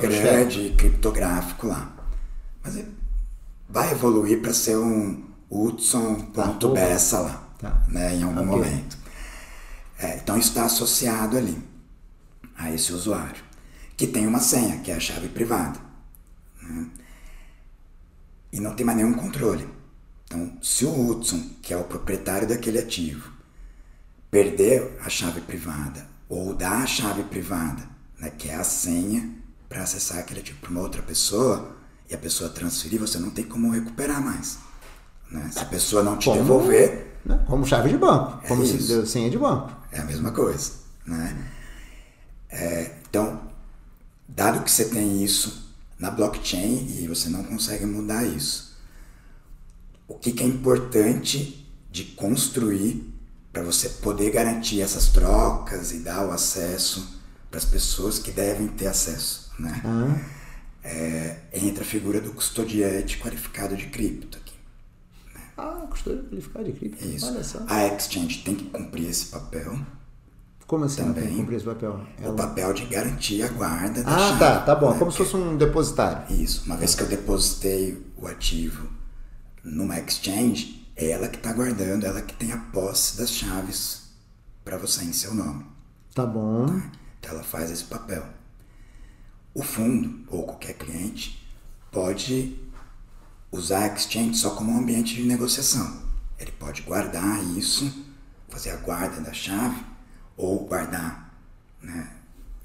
[0.00, 1.92] grande, criptográfico lá.
[2.62, 2.78] Mas
[3.68, 7.84] vai evoluir para ser um Hudson.bessa lá, tá.
[7.88, 8.70] né, em algum okay.
[8.70, 8.96] momento.
[9.98, 11.62] É, então isso está associado ali
[12.56, 13.42] a esse usuário,
[13.94, 15.78] que tem uma senha, que é a chave privada.
[16.62, 16.86] Né?
[18.50, 19.68] E não tem mais nenhum controle.
[20.24, 23.30] Então, se o Hudson, que é o proprietário daquele ativo,
[24.30, 27.82] perder a chave privada ou dar a chave privada,
[28.18, 29.30] né, que é a senha
[29.68, 31.76] para acessar aquele ativo para uma outra pessoa,
[32.08, 34.58] e a pessoa transferir, você não tem como recuperar mais.
[35.32, 35.48] Né?
[35.50, 37.16] Se a pessoa não te como, devolver.
[37.24, 37.42] Né?
[37.46, 39.06] Como chave de banco, é como isso.
[39.06, 39.72] senha de banco.
[39.90, 40.72] É a mesma coisa.
[41.06, 41.50] Né?
[42.50, 43.40] É, então,
[44.28, 48.76] dado que você tem isso na blockchain e você não consegue mudar isso,
[50.06, 53.10] o que, que é importante de construir
[53.52, 58.66] para você poder garantir essas trocas e dar o acesso para as pessoas que devem
[58.68, 59.80] ter acesso, né?
[59.84, 60.18] Uhum.
[60.84, 64.41] É, entra a figura do custodiante qualificado de cripto?
[65.56, 67.04] Ah, custódio qualificado de cripto.
[67.04, 67.26] Isso.
[67.26, 67.58] Olha só.
[67.68, 69.78] A exchange tem que cumprir esse papel.
[70.66, 72.00] Como assim também, tem que cumprir esse papel?
[72.18, 72.32] Ela...
[72.32, 74.92] O papel de garantir a guarda da Ah, chave, tá, tá bom.
[74.92, 74.98] Né?
[74.98, 76.34] Como se fosse um depositário.
[76.34, 76.64] Isso.
[76.64, 78.88] Uma vez que eu depositei o ativo
[79.62, 84.02] numa exchange, é ela que está guardando, ela que tem a posse das chaves
[84.64, 85.66] para você em seu nome.
[86.14, 86.66] Tá bom.
[86.66, 86.90] Tá?
[87.20, 88.24] Então ela faz esse papel.
[89.54, 91.46] O fundo ou qualquer cliente
[91.90, 92.58] pode
[93.52, 96.02] usar a exchange só como um ambiente de negociação.
[96.38, 97.92] Ele pode guardar isso,
[98.48, 99.76] fazer a guarda da chave
[100.36, 101.32] ou guardar
[101.82, 102.08] né,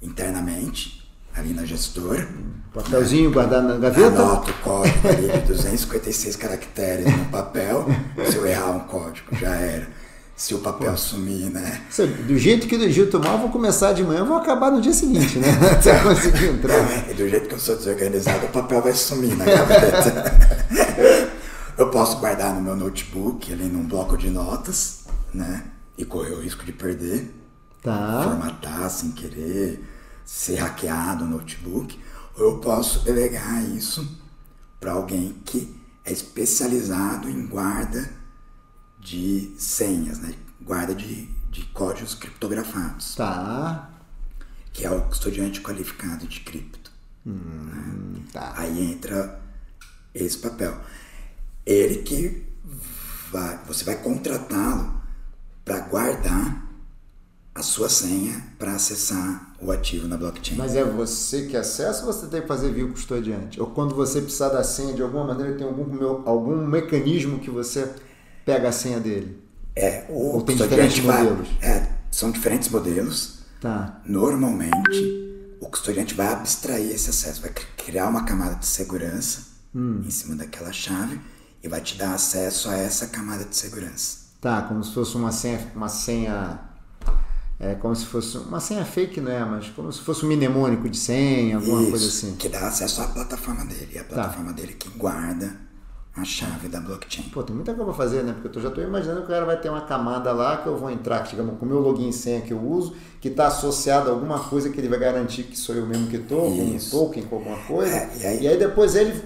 [0.02, 2.26] internamente ali na gestora.
[2.72, 3.34] Papelzinho né?
[3.34, 4.22] guardado na gaveta?
[4.22, 7.86] Anota o código ali de 256 caracteres no papel.
[8.28, 9.86] Se eu errar um código, já era
[10.38, 10.96] se o papel Pô.
[10.96, 11.82] sumir, né?
[12.24, 15.36] Do jeito que o Egito tomar, vou começar de manhã, vou acabar no dia seguinte,
[15.36, 15.48] né?
[15.72, 17.10] Até conseguir entrar.
[17.10, 20.38] E do jeito que eu sou desorganizado, o papel vai sumir na gaveta.
[21.76, 25.00] eu posso guardar no meu notebook, ali num bloco de notas,
[25.34, 25.64] né?
[25.98, 27.34] E correr o risco de perder.
[27.82, 28.22] Tá.
[28.22, 29.84] Formatar sem querer,
[30.24, 31.98] ser hackeado o notebook.
[32.38, 34.08] Ou eu posso delegar isso
[34.78, 38.08] para alguém que é especializado em guarda
[39.08, 40.34] de senhas, né?
[40.60, 43.14] guarda de, de códigos criptografados.
[43.14, 43.90] Tá.
[44.72, 46.92] Que é o custodiante qualificado de cripto.
[47.26, 48.20] Hum, né?
[48.32, 48.52] tá.
[48.56, 49.40] Aí entra
[50.14, 50.78] esse papel.
[51.64, 52.46] Ele que
[53.32, 55.00] vai, você vai contratá-lo
[55.64, 56.68] para guardar
[57.54, 60.56] a sua senha para acessar o ativo na blockchain.
[60.56, 63.60] Mas é você que acessa ou você tem que fazer via custodiante?
[63.60, 67.92] Ou quando você precisar da senha de alguma maneira tem algum, algum mecanismo que você
[68.48, 69.38] pega a senha dele?
[69.76, 71.48] É, o Ou tem diferentes vai, modelos?
[71.60, 73.40] É, são diferentes modelos.
[73.60, 74.00] Tá.
[74.06, 79.42] Normalmente, o custodiante vai abstrair esse acesso, vai criar uma camada de segurança
[79.74, 80.02] hum.
[80.04, 81.20] em cima daquela chave
[81.62, 84.28] e vai te dar acesso a essa camada de segurança.
[84.40, 86.60] Tá, como se fosse uma senha, uma senha
[87.60, 89.44] é como se fosse uma senha fake, não é?
[89.44, 92.36] Mas como se fosse um mnemônico de senha, alguma Isso, coisa assim.
[92.36, 93.90] Que dá acesso à plataforma dele.
[93.92, 94.14] E a tá.
[94.14, 94.56] plataforma tá.
[94.56, 95.67] dele que guarda
[96.20, 97.28] a chave da blockchain.
[97.30, 98.34] Pô, tem muita coisa pra fazer, né?
[98.40, 100.76] Porque eu já estou imaginando que o cara vai ter uma camada lá que eu
[100.76, 104.10] vou entrar, digamos, com o meu login e senha que eu uso, que está associado
[104.10, 106.78] a alguma coisa que ele vai garantir que sou eu mesmo que estou, com um
[106.78, 107.94] token, com alguma coisa.
[107.94, 108.42] É, e, aí...
[108.42, 108.58] e, aí...
[108.58, 109.22] depois ele.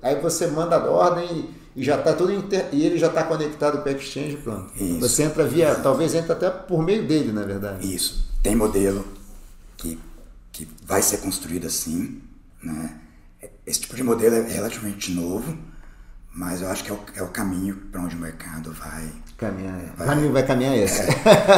[0.00, 1.26] Aí você manda a ordem
[1.74, 2.68] e, e já está tudo inter...
[2.72, 4.72] e ele já está conectado o Exchange, pronto.
[4.76, 5.00] Isso.
[5.00, 5.74] Você entra via.
[5.76, 7.94] Talvez entre até por meio dele, na verdade.
[7.94, 8.28] Isso.
[8.42, 9.04] Tem modelo
[9.76, 9.98] que,
[10.50, 12.20] que vai ser construído assim,
[12.62, 12.98] né?
[13.64, 15.56] Esse tipo de modelo é relativamente novo
[16.34, 19.12] mas eu acho que é o, é o caminho para onde o mercado vai.
[19.36, 21.00] Caminhar, vai, caminho vai caminhar esse.
[21.00, 21.14] É,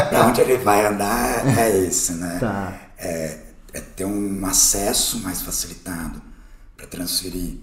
[0.08, 2.38] para onde ele vai andar é esse, né?
[2.40, 2.80] Tá.
[2.98, 3.40] É,
[3.72, 6.20] é ter um acesso mais facilitado
[6.76, 7.58] para transferir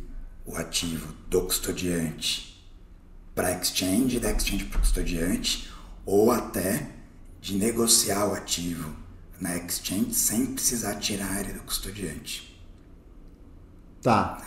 [0.45, 2.51] o ativo do custodiante
[3.35, 5.71] para exchange, da exchange para o custodiante,
[6.05, 6.89] ou até
[7.39, 8.93] de negociar o ativo
[9.39, 12.61] na exchange sem precisar tirar ele do custodiante.
[14.01, 14.37] Tá.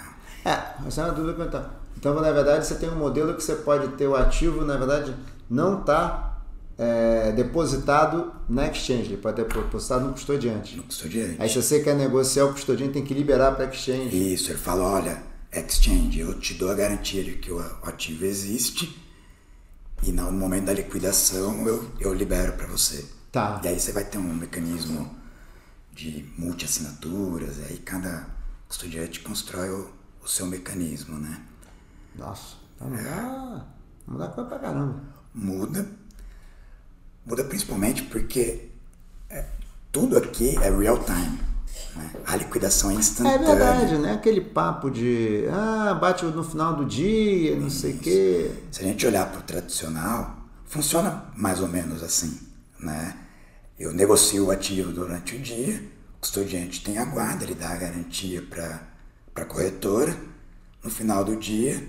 [0.45, 1.84] É, essa é uma dúvida que eu.
[1.97, 5.15] Então, na verdade, você tem um modelo que você pode ter o ativo, na verdade,
[5.49, 6.41] não está
[6.77, 10.77] é, depositado na exchange, ele pode ter depositado no custodiante.
[10.77, 11.37] No custodiante.
[11.39, 14.35] Aí, se você quer negociar, o custodiante tem que liberar para a exchange.
[14.35, 19.05] Isso, ele fala: olha, exchange, eu te dou a garantia de que o ativo existe
[20.07, 23.07] e no momento da liquidação eu, eu libero para você.
[23.33, 23.61] Tá.
[23.65, 25.17] E aí você vai ter um mecanismo
[25.93, 28.27] de multi-assinaturas, aí cada
[28.69, 29.91] custodiante constrói o,
[30.23, 31.41] o seu mecanismo, né?
[32.17, 35.01] Nossa, tá mudar, muda coisa pra caramba.
[35.35, 35.87] Muda.
[37.27, 38.69] Muda principalmente porque
[39.31, 39.45] é,
[39.91, 41.41] tudo aqui é real time.
[41.97, 42.11] Né?
[42.27, 43.39] A liquidação é É instantânea.
[43.47, 44.13] verdade, né?
[44.13, 48.51] Aquele papo de ah, bate no final do dia, não sei o quê.
[48.71, 52.39] Se a gente olhar para o tradicional, funciona mais ou menos assim,
[52.79, 53.17] né?
[53.79, 55.83] Eu negocio o ativo durante o dia,
[56.17, 58.83] o custodiante tem a guarda, ele dá a garantia para
[59.35, 60.17] a corretora.
[60.83, 61.83] No final do dia,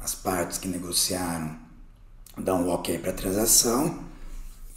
[0.00, 1.56] as partes que negociaram
[2.36, 4.04] dão o ok para a transação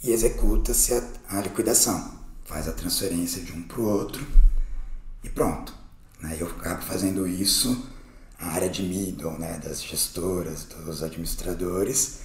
[0.02, 2.18] e executa-se a, a liquidação.
[2.44, 4.26] Faz a transferência de um para o outro
[5.22, 5.74] e pronto.
[6.20, 6.36] Né?
[6.40, 7.86] Eu acabo fazendo isso,
[8.38, 12.20] a área de middle, né, das gestoras, dos administradores,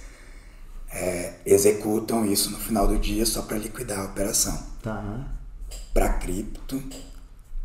[0.90, 4.66] é, executam isso no final do dia só para liquidar a operação.
[4.82, 5.32] Tá.
[5.92, 6.82] Para cripto,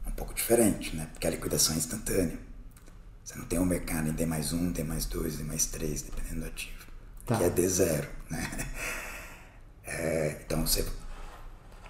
[0.05, 1.07] é um pouco diferente, né?
[1.11, 2.37] porque a liquidação é instantânea.
[3.31, 6.01] Você não tem um mercado em D mais um, D mais dois, D mais três,
[6.01, 6.85] dependendo do ativo,
[7.25, 7.37] Tá.
[7.37, 8.07] que é D zero.
[8.29, 8.51] Né?
[9.85, 10.85] É, então, você,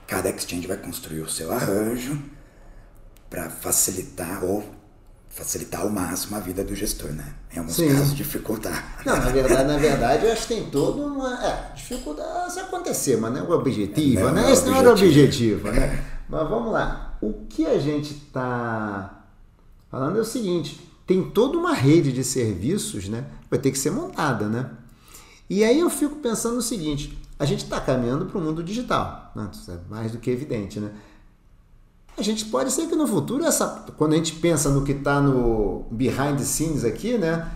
[0.08, 2.21] cada exchange vai construir o seu arranjo
[3.30, 4.63] para facilitar ou
[5.30, 7.34] facilitar ao máximo a vida do gestor, né?
[7.54, 7.88] Em alguns Sim.
[7.91, 9.01] casos, dificultar.
[9.06, 13.17] Não, na verdade, na verdade, eu acho que tem toda uma é, dificuldade se acontecer,
[13.17, 14.41] mas não é o objetivo, Não, né?
[14.41, 15.67] não é Esse não era o objetivo.
[15.67, 16.06] objetivo, né?
[16.30, 17.17] Mas vamos lá.
[17.21, 19.25] O que a gente está
[19.89, 23.25] falando é o seguinte: tem toda uma rede de serviços, né?
[23.49, 24.71] Vai ter que ser montada, né?
[25.49, 29.31] E aí eu fico pensando o seguinte: a gente está caminhando para o mundo digital,
[29.35, 29.49] né?
[29.51, 30.91] Isso é mais do que evidente, né?
[32.17, 35.19] A gente pode ser que no futuro, essa, quando a gente pensa no que está
[35.21, 37.49] no behind the scenes aqui, né?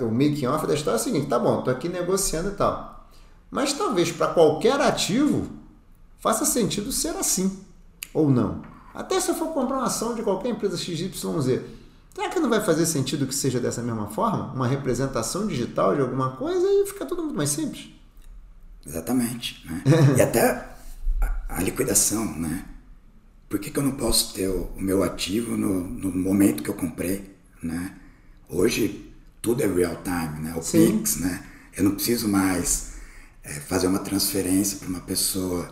[0.00, 3.08] O making off da história é o seguinte: tá bom, tô aqui negociando e tal.
[3.50, 5.46] Mas talvez para qualquer ativo
[6.18, 7.58] faça sentido ser assim,
[8.12, 8.60] ou não.
[8.92, 11.60] Até se eu for comprar uma ação de qualquer empresa XYZ,
[12.16, 14.50] será que não vai fazer sentido que seja dessa mesma forma?
[14.54, 17.90] Uma representação digital de alguma coisa e fica tudo muito mais simples?
[18.86, 19.62] Exatamente.
[19.66, 19.82] Né?
[20.16, 20.66] e até
[21.20, 22.64] a, a liquidação, né?
[23.50, 26.70] Por que, que eu não posso ter o, o meu ativo no, no momento que
[26.70, 27.94] eu comprei, né?
[28.48, 30.54] Hoje tudo é real time, né?
[30.56, 30.98] O Sim.
[30.98, 31.44] Pix, né?
[31.76, 32.94] Eu não preciso mais
[33.44, 35.70] eh, fazer uma transferência para uma pessoa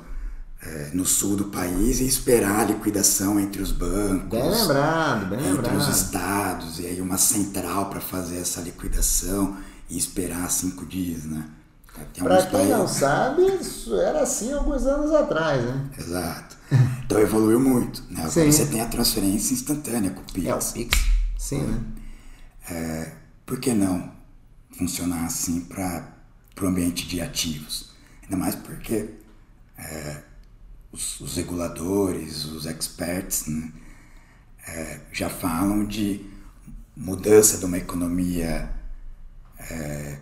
[0.64, 4.28] eh, no sul do país e esperar a liquidação entre os bancos.
[4.30, 5.90] Bem lembrado, bem entre os lembrado.
[5.92, 9.56] estados e aí uma central para fazer essa liquidação
[9.90, 11.44] e esperar cinco dias, né?
[11.92, 12.04] Para
[12.46, 15.90] quem não países- sabe, isso era assim alguns anos atrás, né?
[15.96, 16.56] Exato.
[17.04, 18.02] Então evoluiu muito.
[18.10, 18.16] Né?
[18.20, 18.50] Agora Sim.
[18.50, 20.46] você tem a transferência instantânea com o Pix.
[20.48, 20.98] É o Pix.
[21.38, 23.12] Sim, né?
[23.46, 24.10] Por que não
[24.76, 26.08] funcionar assim para
[26.62, 27.90] o ambiente de ativos?
[28.24, 29.10] Ainda mais porque
[29.78, 30.22] é,
[30.94, 33.72] os, os reguladores, os experts, né,
[34.66, 36.24] é, já falam de
[36.96, 38.70] mudança de uma economia
[39.58, 40.18] é,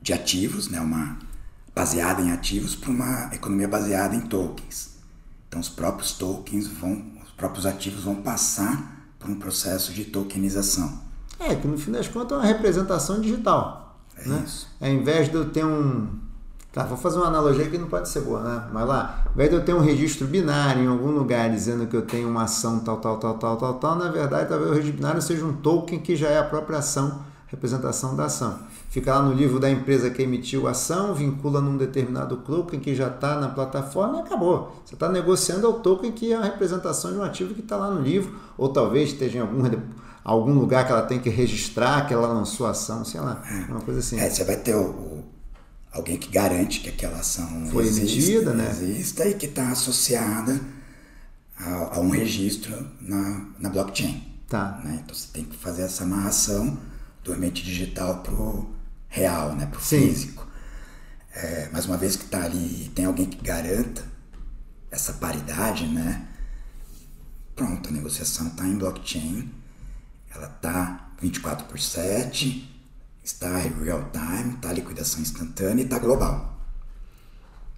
[0.00, 1.18] de ativos, né, uma
[1.74, 4.96] baseada em ativos, para uma economia baseada em tokens.
[5.48, 11.02] Então os próprios tokens vão, os próprios ativos vão passar por um processo de tokenização.
[11.40, 13.98] É, que no fim das contas é uma representação digital.
[14.16, 14.42] É né?
[14.44, 14.68] isso.
[14.80, 16.27] Ao invés de eu ter um.
[16.72, 18.68] Tá, vou fazer uma analogia que não pode ser boa, né?
[18.72, 21.96] Mas lá, ao invés de eu ter um registro binário em algum lugar dizendo que
[21.96, 24.96] eu tenho uma ação tal, tal, tal, tal, tal, tal, na verdade, talvez o registro
[24.98, 28.58] binário seja um token que já é a própria ação, representação da ação.
[28.90, 32.94] Fica lá no livro da empresa que emitiu a ação, vincula num determinado token que
[32.94, 34.76] já está na plataforma e acabou.
[34.84, 37.90] Você está negociando o token que é a representação de um ativo que está lá
[37.90, 39.62] no livro, ou talvez esteja em algum,
[40.22, 43.80] algum lugar que ela tem que registrar que ela lançou a ação, sei lá, uma
[43.80, 44.18] coisa assim.
[44.20, 45.17] É, você vai ter o-
[45.92, 48.68] alguém que garante que aquela ação Foi existe, emitida, né?
[48.70, 50.60] exista e que está associada
[51.58, 54.26] a, a um registro na, na blockchain.
[54.48, 54.80] Tá.
[54.82, 55.00] né?
[55.02, 56.78] Então você tem que fazer essa amarração
[57.22, 58.74] do ambiente digital para o
[59.08, 59.66] real, né?
[59.66, 60.46] para o físico.
[61.34, 64.02] É, mas uma vez que está ali e tem alguém que garanta
[64.90, 66.26] essa paridade, né?
[67.54, 69.52] Pronto, a negociação está em blockchain,
[70.34, 72.77] ela está 24 por 7,
[73.28, 76.56] está em real time, está liquidação instantânea e está global.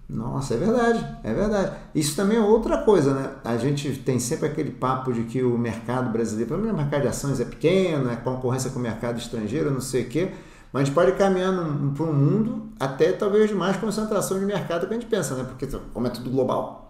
[0.09, 1.75] Nossa, é verdade, é verdade.
[1.95, 3.31] Isso também é outra coisa, né?
[3.43, 7.03] A gente tem sempre aquele papo de que o mercado brasileiro, pelo menos o mercado
[7.03, 10.31] de ações é pequeno, é concorrência com o mercado estrangeiro, não sei o quê,
[10.73, 11.53] mas a gente pode caminhar
[11.95, 15.45] para um mundo até talvez mais concentração de mercado que a gente pensa, né?
[15.45, 16.81] Porque como é tudo global,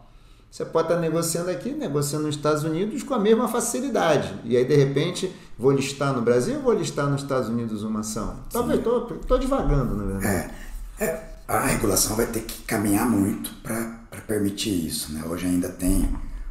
[0.51, 4.33] você pode estar negociando aqui, negociando nos Estados Unidos com a mesma facilidade.
[4.43, 7.99] E aí, de repente, vou listar no Brasil ou vou listar nos Estados Unidos uma
[7.99, 8.39] ação?
[8.51, 10.51] Talvez, estou devagando, na verdade.
[10.99, 15.13] É, é, a regulação vai ter que caminhar muito para permitir isso.
[15.13, 15.23] Né?
[15.29, 16.09] Hoje ainda tem,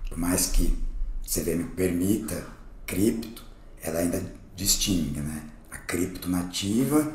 [0.09, 0.79] por mais que
[1.27, 2.47] CVM permita
[2.87, 3.43] cripto,
[3.83, 4.23] ela ainda
[4.55, 5.43] distingue né?
[5.71, 7.13] a cripto nativa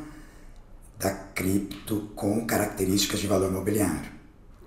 [0.98, 4.16] da cripto com características de valor imobiliário.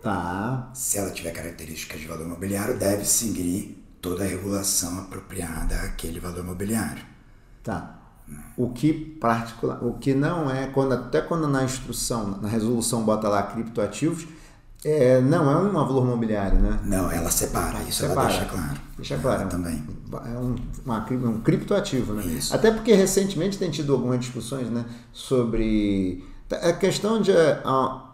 [0.01, 6.19] Tá, Se ela tiver características de valor imobiliário, deve seguir toda a regulação apropriada àquele
[6.19, 7.03] valor mobiliário.
[7.63, 7.95] Tá.
[8.55, 13.27] O que particular, o que não é quando até quando na instrução, na resolução bota
[13.27, 14.27] lá criptoativos,
[14.83, 16.79] é, não é um valor mobiliário, né?
[16.85, 18.21] Não, ela separa, isso separa.
[18.21, 18.79] ela deixa claro.
[18.95, 19.49] Deixa claro.
[19.49, 19.83] Também.
[20.25, 20.55] É um,
[20.85, 22.23] uma, um criptoativo, né?
[22.25, 22.55] Isso.
[22.55, 28.05] Até porque recentemente tem tido algumas discussões né, sobre a questão de a,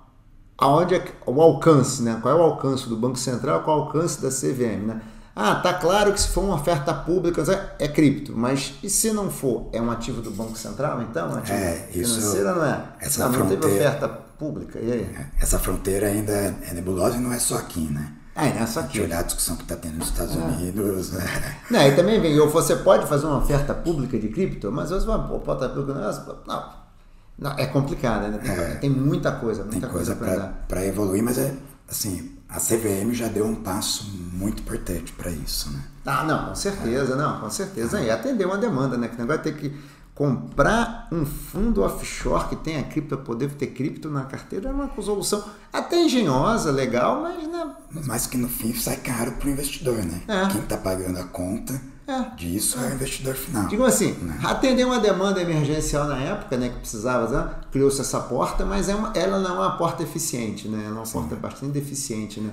[0.57, 2.17] aonde é o alcance, né?
[2.21, 5.01] Qual é o alcance do Banco Central, qual é o alcance da CVM, né?
[5.35, 9.11] Ah, tá claro que se for uma oferta pública é, é cripto, mas e se
[9.11, 9.67] não for?
[9.73, 11.29] É um ativo do Banco Central, então?
[11.29, 12.83] Um ativo é, isso, financeiro não é?
[13.01, 15.01] Essa não, fronteira, não teve oferta pública, e aí?
[15.01, 18.13] É, essa fronteira ainda é nebulosa e não é só aqui, né?
[18.33, 18.93] É, não é só aqui.
[18.93, 20.39] De olhar a discussão que está tendo nos Estados é.
[20.39, 21.11] Unidos.
[21.11, 21.57] Né?
[21.69, 25.27] Não, e também vem, você pode fazer uma oferta pública de cripto, mas você vai,
[25.27, 25.99] pô, oferta pública,
[26.47, 26.73] não,
[27.37, 28.39] não, é complicado, né?
[28.45, 28.75] É.
[28.75, 31.53] Tem muita coisa, muita Tem coisa, coisa para evoluir, mas é
[31.89, 35.83] assim, a CVM já deu um passo muito importante para isso, né?
[36.05, 37.17] Ah, não, com certeza, é.
[37.17, 37.99] não, com certeza.
[37.99, 39.09] E atender uma demanda, né?
[39.09, 39.75] Que o negócio é ter que
[40.13, 45.43] comprar um fundo offshore que tenha cripto poder ter cripto na carteira é uma solução
[45.73, 47.75] até engenhosa, legal, mas né?
[48.05, 50.21] Mas que no fim sai caro para o investidor, né?
[50.25, 50.47] É.
[50.53, 52.35] Quem está pagando a conta é.
[52.35, 52.89] disso é.
[52.89, 53.67] o investidor final.
[53.67, 54.39] Digo assim, né?
[54.43, 58.95] atender uma demanda emergencial na época, né, que precisava, né, criou-se essa porta, mas é
[58.95, 60.85] uma, ela não é uma porta eficiente, né?
[60.87, 61.13] É uma Sim.
[61.13, 62.51] porta bastante deficiente, né?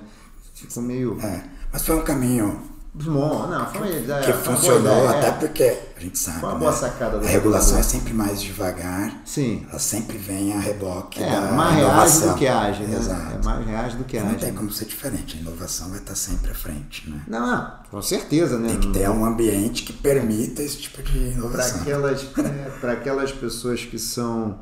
[0.54, 1.18] Ficou meio.
[1.20, 6.18] É, mas foi um caminho Bom, não, foi que, que funcionou até porque a gente
[6.18, 6.40] sabe.
[6.40, 6.76] Foi uma boa né?
[6.76, 9.22] sacada A regulação é sempre mais devagar.
[9.24, 9.66] Sim.
[9.70, 12.98] Ela sempre vem a reboque é, da mais reage do que age, né?
[12.98, 13.34] Exato.
[13.34, 14.34] É mais reage do que não age.
[14.34, 15.38] Não tem como ser diferente.
[15.38, 17.22] A inovação vai estar sempre à frente, né?
[17.26, 18.68] Não, não com certeza, né?
[18.68, 21.72] Tem que ter um ambiente que permita esse tipo de inovação.
[21.72, 22.26] Para aquelas,
[22.82, 24.58] é, aquelas pessoas que são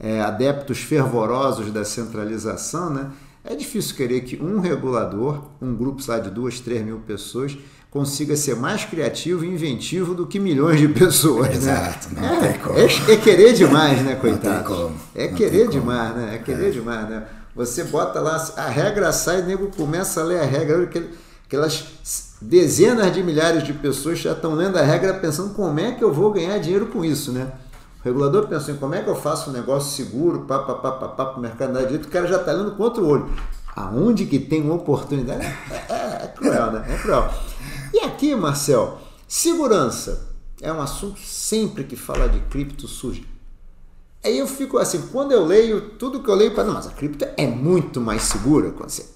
[0.00, 3.10] é, adeptos fervorosos da centralização, né?
[3.44, 7.56] É difícil querer que um regulador, um grupo lá de duas, três mil pessoas,
[7.90, 11.48] consiga ser mais criativo e inventivo do que milhões de pessoas.
[11.48, 11.54] Né?
[11.56, 12.20] Exato, né?
[12.22, 12.78] não é, tem como.
[12.78, 14.48] É, é, querer demais, né, coitado?
[14.48, 14.96] Não tem como.
[15.14, 16.34] É não querer demais, né?
[16.36, 16.70] É querer é.
[16.70, 17.26] demais, né?
[17.54, 20.88] Você bota lá, a regra sai, o nego começa a ler a regra,
[21.44, 21.84] aquelas
[22.40, 26.12] dezenas de milhares de pessoas já estão lendo a regra pensando como é que eu
[26.12, 27.52] vou ganhar dinheiro com isso, né?
[28.02, 30.90] O regulador pensa em como é que eu faço um negócio seguro, pá, pá, pá,
[30.92, 33.30] pá, pá, para o mercado da direito, o cara já está lendo com outro olho.
[33.76, 35.46] Aonde que tem uma oportunidade?
[35.70, 36.84] É, é, é cruel, né?
[36.88, 37.32] É cruel.
[37.94, 38.98] E aqui, Marcel,
[39.28, 40.28] segurança
[40.60, 43.24] é um assunto sempre que fala de cripto surge.
[44.24, 47.24] Aí eu fico assim, quando eu leio, tudo que eu leio, para mas a cripto
[47.36, 49.06] é muito mais segura quando você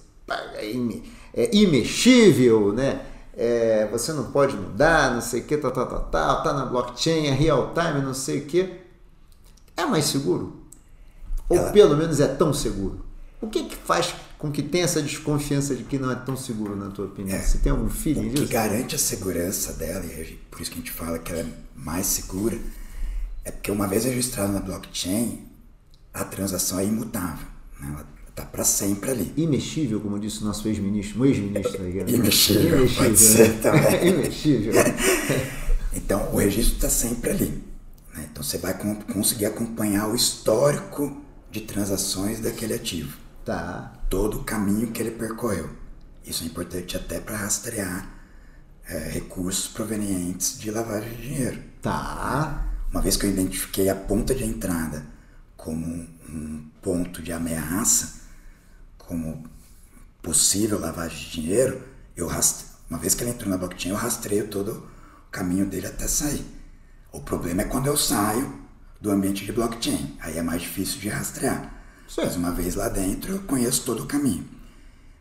[0.57, 3.01] é, é imexível, né?
[3.39, 6.65] É, você não pode mudar, não sei o que, tal, tal, tal, tal, tá na
[6.65, 8.81] blockchain, é real time, não sei o que.
[9.77, 10.63] É mais seguro?
[11.47, 11.71] Ou Ela...
[11.71, 13.05] pelo menos é tão seguro?
[13.39, 16.75] O que, que faz com que tenha essa desconfiança de que não é tão seguro,
[16.75, 17.37] na tua opinião?
[17.37, 18.43] É, Você tem algum feeling o disso?
[18.43, 21.41] O que garante a segurança dela, e por isso que a gente fala que ela
[21.41, 22.57] é mais segura,
[23.45, 25.47] é porque uma vez registrada na blockchain,
[26.11, 27.47] a transação é imutável.
[27.79, 27.91] Né?
[27.93, 29.33] Ela está para sempre ali.
[29.35, 31.83] Imexível, como disse o nosso ex-ministro, um ex-ministro.
[31.83, 31.89] Né?
[32.07, 33.59] Imexível, Imexível, pode ser né?
[33.61, 34.07] também.
[34.13, 34.73] Imexível.
[35.93, 37.63] então, o registro está sempre ali.
[38.13, 38.27] Né?
[38.31, 38.77] Então, você vai
[39.11, 41.19] conseguir acompanhar o histórico
[41.49, 43.17] de transações daquele ativo.
[43.43, 43.93] Tá.
[44.07, 45.69] Todo o caminho que ele percorreu.
[46.23, 48.07] Isso é importante até para rastrear
[48.87, 51.59] é, recursos provenientes de lavagem de dinheiro.
[51.81, 52.67] Tá.
[52.91, 55.03] Uma vez que eu identifiquei a ponta de entrada
[55.55, 55.85] como
[56.29, 58.26] um ponto de ameaça,
[59.07, 59.49] como
[60.21, 61.81] possível lavagem de dinheiro,
[62.15, 62.65] eu rastre...
[62.89, 64.71] uma vez que ele entrou na blockchain, eu rastreio todo
[65.27, 66.45] o caminho dele até sair.
[67.11, 68.61] O problema é quando eu saio
[68.99, 70.17] do ambiente de blockchain.
[70.19, 71.73] Aí é mais difícil de rastrear.
[72.07, 72.21] Sim.
[72.25, 74.47] Mas uma vez lá dentro, eu conheço todo o caminho.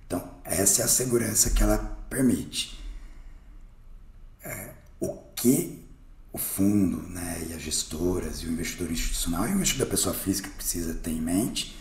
[0.07, 1.79] Então, essa é a segurança que ela
[2.11, 2.79] permite.
[4.43, 4.71] É,
[5.01, 5.85] o que
[6.33, 10.15] o fundo, né, e as gestoras, e o investidor institucional, e o investidor da pessoa
[10.15, 11.77] física precisa ter em mente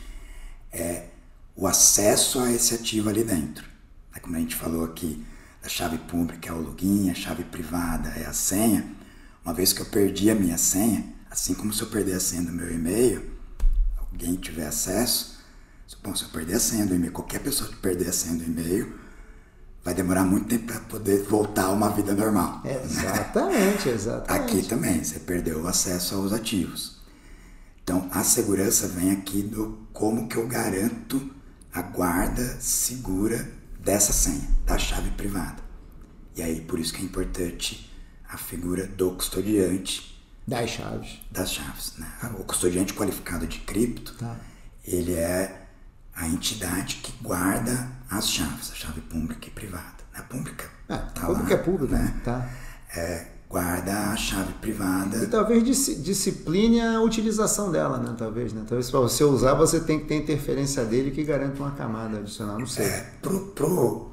[0.75, 1.07] é
[1.55, 3.65] o acesso a esse ativo ali dentro.
[4.13, 5.25] É como a gente falou aqui,
[5.63, 8.85] a chave pública é o login, a chave privada é a senha.
[9.43, 12.43] Uma vez que eu perdi a minha senha, assim como se eu perder a senha
[12.43, 13.31] do meu e-mail,
[13.97, 15.35] alguém tiver acesso,
[16.03, 18.43] bom, se eu perder a senha do e-mail, qualquer pessoa que perder a senha do
[18.43, 18.99] e-mail,
[19.83, 22.61] vai demorar muito tempo para poder voltar a uma vida normal.
[22.65, 24.43] Exatamente, exatamente.
[24.43, 26.99] Aqui também, você perdeu o acesso aos ativos.
[27.83, 31.34] Então, a segurança vem aqui do como que eu garanto
[31.75, 35.61] a guarda segura dessa senha, da chave privada.
[36.33, 37.91] E aí, por isso que é importante
[38.29, 40.15] a figura do custodiante
[40.47, 41.19] das chaves.
[41.29, 41.93] Das chaves.
[41.97, 42.07] Né?
[42.39, 44.37] O custodiante qualificado de cripto, tá.
[44.85, 45.67] ele é
[46.15, 50.05] a entidade que guarda as chaves, a chave pública e privada.
[50.13, 50.69] É pública.
[50.87, 52.21] É, tá público lá, é público, né?
[52.23, 52.49] Tá.
[52.95, 55.17] É, guarda a chave privada.
[55.23, 58.13] E talvez disci- discipline a utilização dela, né?
[58.17, 58.65] Talvez, né?
[58.67, 62.59] Talvez para você usar, você tem que ter interferência dele que garante uma camada adicional,
[62.59, 62.85] não sei.
[62.85, 64.11] É, pro, pro,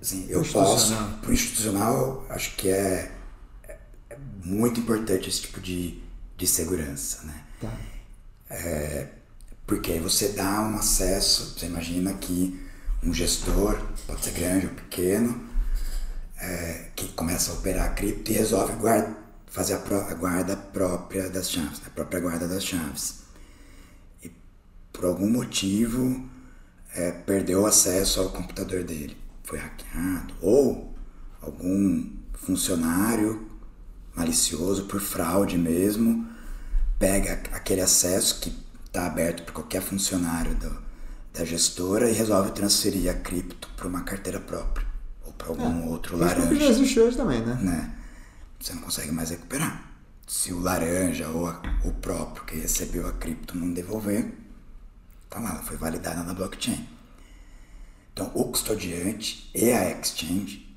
[0.00, 3.12] assim, eu posso, pro institucional, acho que é,
[3.68, 3.76] é-
[4.08, 6.02] é muito importante esse tipo de,
[6.34, 7.44] de segurança, né?
[7.60, 7.70] Tá.
[9.66, 12.58] Porque aí você dá um acesso, você imagina que
[13.02, 15.38] um gestor, pode ser grande ou pequeno,
[16.44, 19.16] é, que começa a operar a cripto e resolve guarda,
[19.46, 19.78] fazer a,
[20.10, 21.86] a guarda própria das chaves, né?
[21.86, 23.20] a própria guarda das chaves.
[24.22, 24.30] E
[24.92, 26.28] por algum motivo
[26.94, 30.94] é, perdeu o acesso ao computador dele, foi hackeado, ou
[31.40, 33.48] algum funcionário
[34.14, 36.28] malicioso por fraude mesmo
[36.98, 40.84] pega aquele acesso que está aberto para qualquer funcionário do-
[41.32, 44.93] da gestora e resolve transferir a cripto para uma carteira própria
[45.52, 47.54] para algum outro é o que já laranja, existe hoje também, né?
[47.60, 47.94] né?
[48.60, 49.90] Você não consegue mais recuperar.
[50.26, 54.32] Se o laranja ou a- o próprio que recebeu a cripto não devolver,
[55.28, 56.88] tá lá, ela foi validada na blockchain.
[58.12, 60.74] Então, o custodiante e a exchange,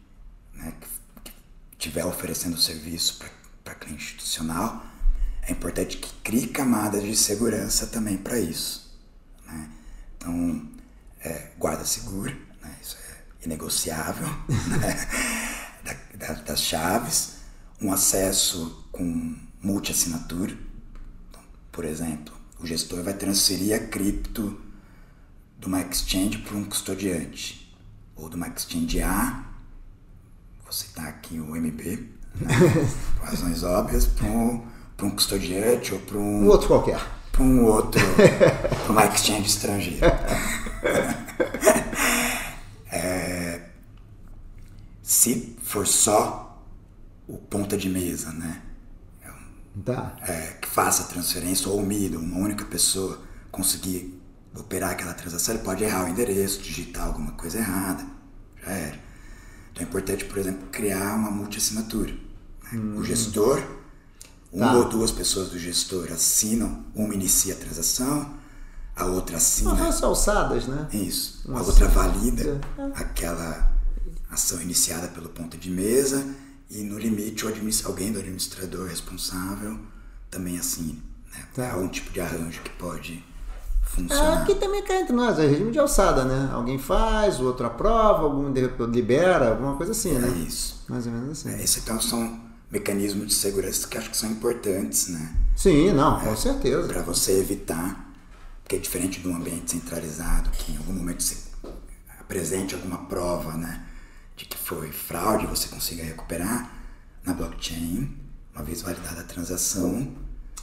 [0.53, 0.87] né, que,
[1.23, 1.31] que
[1.73, 3.19] estiver oferecendo serviço
[3.63, 4.85] para cliente institucional,
[5.43, 8.97] é importante que crie camadas de segurança também para isso.
[9.45, 9.69] né?
[10.17, 10.67] Então,
[11.21, 12.35] é, guarda segura,
[13.47, 14.27] isso inegociável,
[14.79, 15.07] né,
[16.17, 17.37] da- da- das chaves,
[17.81, 20.53] um acesso com multi-assinatura.
[21.29, 21.41] Então,
[21.71, 24.59] por exemplo, o gestor vai transferir a cripto
[25.59, 27.73] de uma exchange para um custodiante,
[28.15, 29.43] ou de uma exchange A,
[30.63, 32.53] vou citar aqui o MB, né,
[33.17, 36.99] por razões óbvias, para um, para um custodiante ou para um, Um outro qualquer.
[37.31, 38.01] para um outro,
[38.83, 40.19] para uma exchange estrangeira.
[42.91, 43.69] É,
[45.01, 46.65] se for só
[47.27, 48.61] o ponta de mesa, né?
[49.85, 50.17] Tá.
[50.21, 53.21] é, que faça a transferência ou umida, uma única pessoa
[53.51, 54.19] conseguir
[54.55, 58.03] operar aquela transação, ele pode errar o endereço, digitar alguma coisa errada,
[58.63, 58.99] já era.
[59.71, 62.11] Então é importante, por exemplo, criar uma multi-assinatura.
[62.71, 62.79] né?
[62.97, 63.61] O gestor,
[64.51, 64.73] uma Tá.
[64.77, 68.36] ou duas pessoas do gestor assinam, uma inicia a transação,
[68.97, 69.73] a outra assina.
[69.73, 70.87] Umas alçadas, né?
[70.91, 71.41] Isso.
[71.47, 72.83] Uma a outra valida É.
[73.01, 73.71] aquela
[74.29, 76.25] ação iniciada pelo ponto de mesa
[76.69, 77.45] e no limite
[77.85, 79.79] alguém do administrador responsável
[80.29, 81.01] também assine.
[81.33, 81.43] Né?
[81.53, 81.63] Tá.
[81.67, 84.41] É um tipo de arranjo que pode Ah, funcionar.
[84.41, 86.49] aqui também cai entre nós, é regime de alçada, né?
[86.51, 90.27] Alguém faz, o outro aprova, algum de- libera, alguma coisa assim, né?
[90.27, 90.83] É isso.
[90.89, 91.49] Mais ou menos assim.
[91.57, 92.37] É, Esses então são
[92.69, 95.33] mecanismos de segurança que acho que são importantes, né?
[95.55, 96.85] Sim, não, com certeza.
[96.87, 98.06] Para você evitar,
[98.67, 101.37] porque é diferente de um ambiente centralizado, que em algum momento você
[102.19, 103.85] apresente alguma prova, né,
[104.35, 106.69] de que foi fraude, você consiga recuperar
[107.23, 108.13] na blockchain,
[108.53, 110.13] uma vez validada a transação,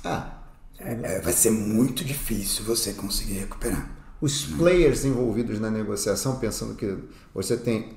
[0.05, 0.39] Ah,
[0.79, 3.89] é, vai ser muito difícil você conseguir recuperar.
[4.21, 6.99] os players envolvidos na negociação, pensando que
[7.33, 7.97] você tem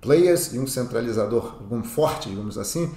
[0.00, 2.92] players e um centralizador forte, digamos assim,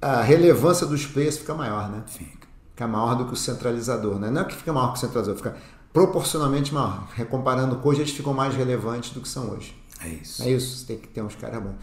[0.00, 2.02] a relevância dos players fica maior, né?
[2.06, 2.41] Fica.
[2.72, 4.30] Fica maior do que o centralizador, né?
[4.30, 5.56] Não é que fica maior que o centralizador, fica
[5.92, 7.06] proporcionalmente maior.
[7.30, 9.76] Comparando com hoje, eles ficam mais relevantes do que são hoje.
[10.04, 10.42] É isso.
[10.42, 11.74] É isso, você tem que ter uns caras bons.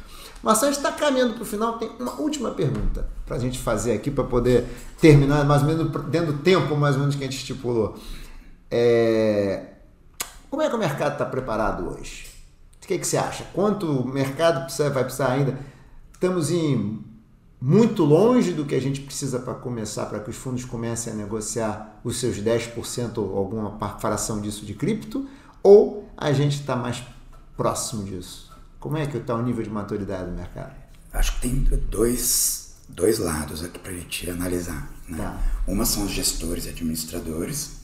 [0.43, 1.77] Marcelo, a gente está caminhando para o final.
[1.77, 4.65] Tem uma última pergunta para a gente fazer aqui, para poder
[4.99, 7.97] terminar, mais ou menos dentro do tempo mais ou menos que a gente estipulou.
[8.69, 9.73] É,
[10.49, 12.27] Como é que o mercado está preparado hoje?
[12.83, 13.45] O que, que você acha?
[13.53, 15.57] Quanto o mercado precisa, vai precisar ainda?
[16.11, 17.03] Estamos em
[17.61, 21.15] muito longe do que a gente precisa para começar, para que os fundos comecem a
[21.15, 25.27] negociar os seus 10% ou alguma fração disso de cripto?
[25.61, 27.03] Ou a gente está mais
[27.57, 28.49] próximo disso?
[28.79, 30.73] Como é que está o nível de maturidade do mercado?
[31.11, 31.55] Acho que tem
[31.89, 34.89] dois, dois lados aqui para a gente analisar.
[35.07, 35.17] Né?
[35.17, 35.37] Tá.
[35.67, 37.79] Uma são os gestores e administradores.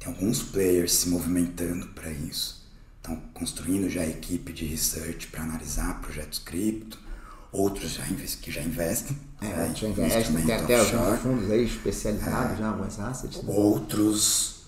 [0.00, 2.66] Tem alguns players se movimentando para isso.
[2.96, 6.98] Estão construindo já equipe de research para analisar projetos cripto.
[7.50, 9.18] Outros já que já investem.
[9.40, 13.42] É, né, a gente em investe, tem até alguns fundos aí especializados já, alguns assets.
[13.42, 13.54] né?
[13.54, 14.58] Outros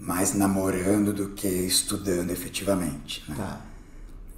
[0.00, 3.24] mais namorando do que estudando efetivamente.
[3.28, 3.36] Né?
[3.36, 3.60] Tá.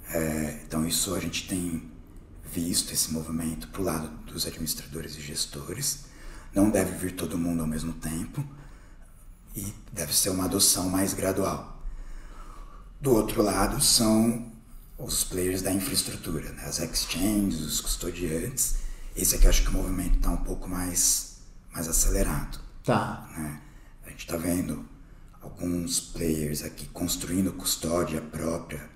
[0.09, 1.91] É, então isso a gente tem
[2.51, 6.05] visto esse movimento para o lado dos administradores e gestores.
[6.53, 8.43] Não deve vir todo mundo ao mesmo tempo
[9.55, 11.83] e deve ser uma adoção mais gradual.
[13.01, 14.51] Do outro lado são
[14.97, 16.63] os players da infraestrutura, né?
[16.65, 18.75] as exchanges, os custodiantes.
[19.15, 21.37] Esse aqui eu acho que o movimento está um pouco mais,
[21.73, 23.27] mais acelerado Tá.
[23.37, 23.61] né?
[24.05, 24.85] A gente está vendo
[25.41, 28.89] alguns players aqui construindo custódia própria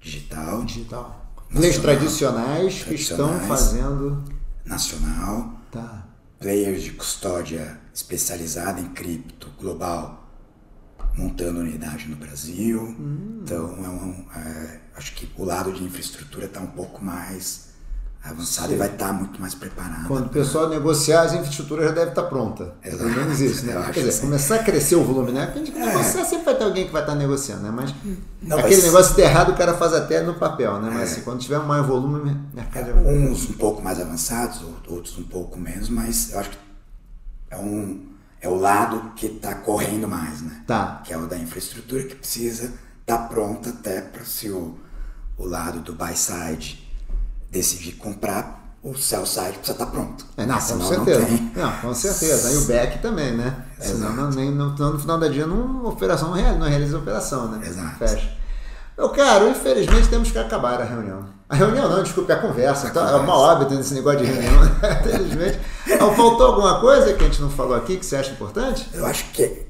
[0.00, 1.22] digital, Digital.
[1.48, 3.48] Players Nacional, tradicionais que estão tradicionais.
[3.48, 4.24] fazendo.
[4.64, 6.06] nacional, Tá.
[6.40, 10.25] players de custódia especializada em cripto global
[11.16, 12.80] montando unidade no Brasil.
[12.82, 13.40] Hum.
[13.42, 17.66] Então, é um, é, acho que o lado de infraestrutura está um pouco mais
[18.22, 20.08] avançado e vai estar muito mais preparado.
[20.08, 22.74] Quando o pessoal negociar, as infraestruturas já deve estar pronta.
[22.82, 23.72] É Pelo menos isso, né?
[23.86, 24.20] Quer dizer, assim.
[24.22, 25.46] começar a crescer o volume, né?
[25.46, 27.70] Porque a gente negociar sempre vai ter alguém que vai estar negociando, né?
[27.70, 27.94] Mas
[28.42, 30.90] Não, aquele mas- negócio de errado o cara faz até no papel, né?
[30.92, 31.12] Mas É.
[31.12, 34.96] assim, quando tiver um maior volume, o mercado já Uns um pouco mais avançados, ou-
[34.96, 36.58] outros um pouco menos, mas eu acho que
[37.52, 38.06] é, um,
[38.40, 40.62] é o lado que está correndo mais, né?
[40.66, 41.00] Tá.
[41.04, 44.78] Que é o da infraestrutura que precisa estar pronta até para se o,
[45.36, 46.86] o lado do buy side
[47.50, 50.24] decidir comprar, o sell side precisa estar pronto.
[50.36, 51.28] É, não, com certeza.
[51.28, 51.62] Não.
[51.62, 52.48] Não, com certeza.
[52.48, 53.64] Aí o back também, né?
[53.80, 57.00] Senão não, nem, não, no final da dia não, operação não realiza, não realiza a
[57.00, 57.66] operação, né?
[57.66, 57.98] Exato.
[57.98, 58.36] Fecha.
[58.96, 61.35] Meu caro, infelizmente temos que acabar a reunião.
[61.48, 62.88] A reunião não, desculpe, a conversa.
[62.88, 64.70] Então, É uma óbito nesse negócio de reunião, né?
[65.06, 65.60] infelizmente.
[65.86, 68.88] Então, faltou alguma coisa que a gente não falou aqui que você acha importante?
[68.92, 69.66] Eu acho que,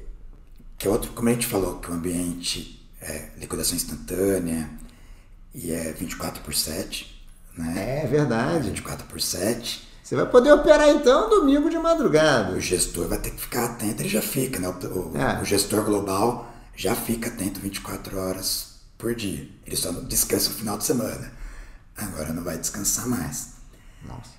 [0.77, 4.69] que é outro, como a gente falou, que o ambiente é liquidação instantânea
[5.53, 7.25] e é 24 por 7,
[7.57, 8.01] né?
[8.03, 8.69] É verdade.
[8.69, 9.87] 24 por 7.
[10.03, 12.53] Você vai poder operar então domingo de madrugada.
[12.53, 14.67] O gestor vai ter que ficar atento, ele já fica, né?
[14.69, 15.41] O, É.
[15.41, 19.47] o gestor global já fica atento 24 horas por dia.
[19.65, 21.36] Ele só descansa no final de semana.
[21.97, 23.53] Agora não vai descansar mais.
[24.05, 24.31] Nossa.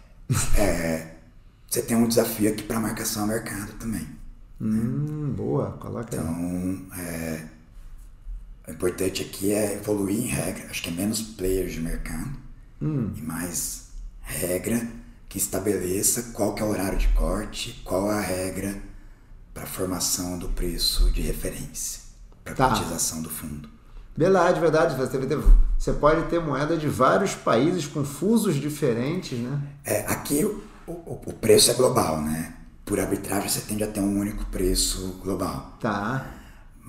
[1.69, 4.07] Você tem um desafio aqui para marcação ao mercado também.
[4.61, 6.21] Hum, boa, coloca aí.
[6.23, 7.47] Então, é,
[8.69, 10.67] o importante aqui é evoluir em regra.
[10.71, 12.31] Acho que é menos players de mercado
[13.17, 13.89] e mais
[14.21, 14.87] regra
[15.29, 18.81] que estabeleça qual que é o horário de corte, qual é a regra
[19.53, 22.01] para formação do preço de referência,
[22.45, 22.69] para Tá.
[22.71, 23.69] cotização do fundo.
[24.19, 24.97] Verdade, verdade.
[24.97, 25.39] Você, ter-
[25.79, 29.61] você pode ter moeda de vários países com fusos diferentes, né?
[29.85, 32.55] É, aqui o, o- o preço é global, né?
[32.85, 35.77] Por arbitragem você tende a ter um único preço global.
[35.81, 36.27] Tá.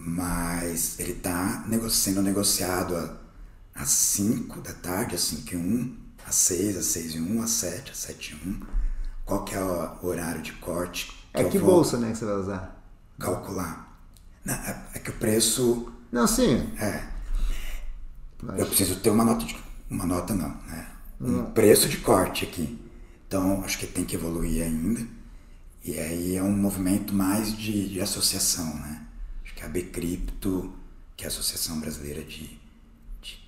[0.02, 3.14] mas ele está sendo negociado a-
[3.76, 7.50] às 5 da tarde, às 5 e 1, às 6, às 6 e 1, às
[7.52, 8.62] 7, às 7 e 1.
[9.26, 12.36] Qual que é o horário de corte É eu que bolsa, né, que você vai
[12.36, 12.82] usar?
[13.20, 14.00] calcular?
[14.46, 16.70] Não, é, é que o preço Não, sim.
[16.80, 17.04] é.
[18.42, 19.56] Mas- Eu preciso ter uma nota de.
[19.90, 20.88] Uma nota não, né?
[21.20, 22.80] Um preço de corte aqui.
[23.28, 25.02] Então acho que tem que evoluir ainda.
[25.84, 29.02] E aí é um movimento mais de, de associação, né?
[29.44, 30.72] Acho que a Bcrypto,
[31.18, 32.60] que é a Associação Brasileira de,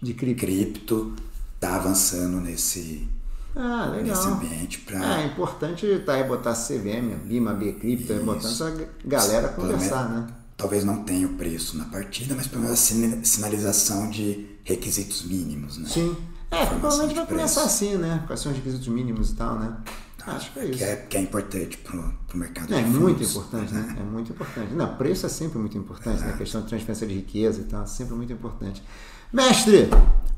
[0.02, 0.40] De cripto.
[0.46, 1.16] cripto,
[1.56, 3.08] está avançando nesse,
[3.56, 4.34] Ah, nesse legal.
[4.34, 8.90] ambiente Ah, para é importante tá aí botar CVM, Bima, B Cripto, aí botando essa
[9.06, 10.28] galera conversar, né?
[10.58, 15.24] Talvez não tenha o preço na partida, mas pelo menos a sina- sinalização de requisitos
[15.24, 15.88] mínimos, né?
[15.90, 16.16] Sim.
[16.50, 18.24] É, provavelmente vai começar assim, né?
[18.28, 19.78] Quais são os requisitos mínimos e tal, né?
[20.28, 20.78] Acho que é isso.
[20.78, 23.96] Que é, que é importante para o mercado É de muito fundos, importante, né?
[24.00, 24.74] É muito importante.
[24.74, 26.32] Não, preço é sempre muito importante, né?
[26.34, 28.84] A questão de transferência de riqueza e tal, é sempre muito importante.
[29.34, 29.90] Mestre,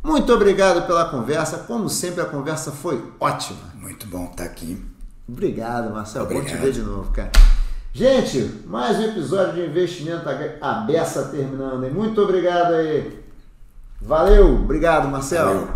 [0.04, 1.58] muito obrigado pela conversa.
[1.60, 3.60] Como sempre, a conversa foi ótima.
[3.76, 4.80] Muito bom estar aqui.
[5.28, 6.26] Obrigado, Marcelo.
[6.28, 6.62] Bom te Obrigado.
[6.62, 7.32] ver de novo, cara.
[7.92, 10.24] Gente, mais um episódio de investimento
[10.62, 11.84] a beça terminando.
[11.84, 11.92] hein?
[11.92, 13.23] Muito obrigado aí.
[14.06, 14.56] Valeu.
[14.56, 15.50] Obrigado, Marcelo.
[15.50, 15.68] Valeu.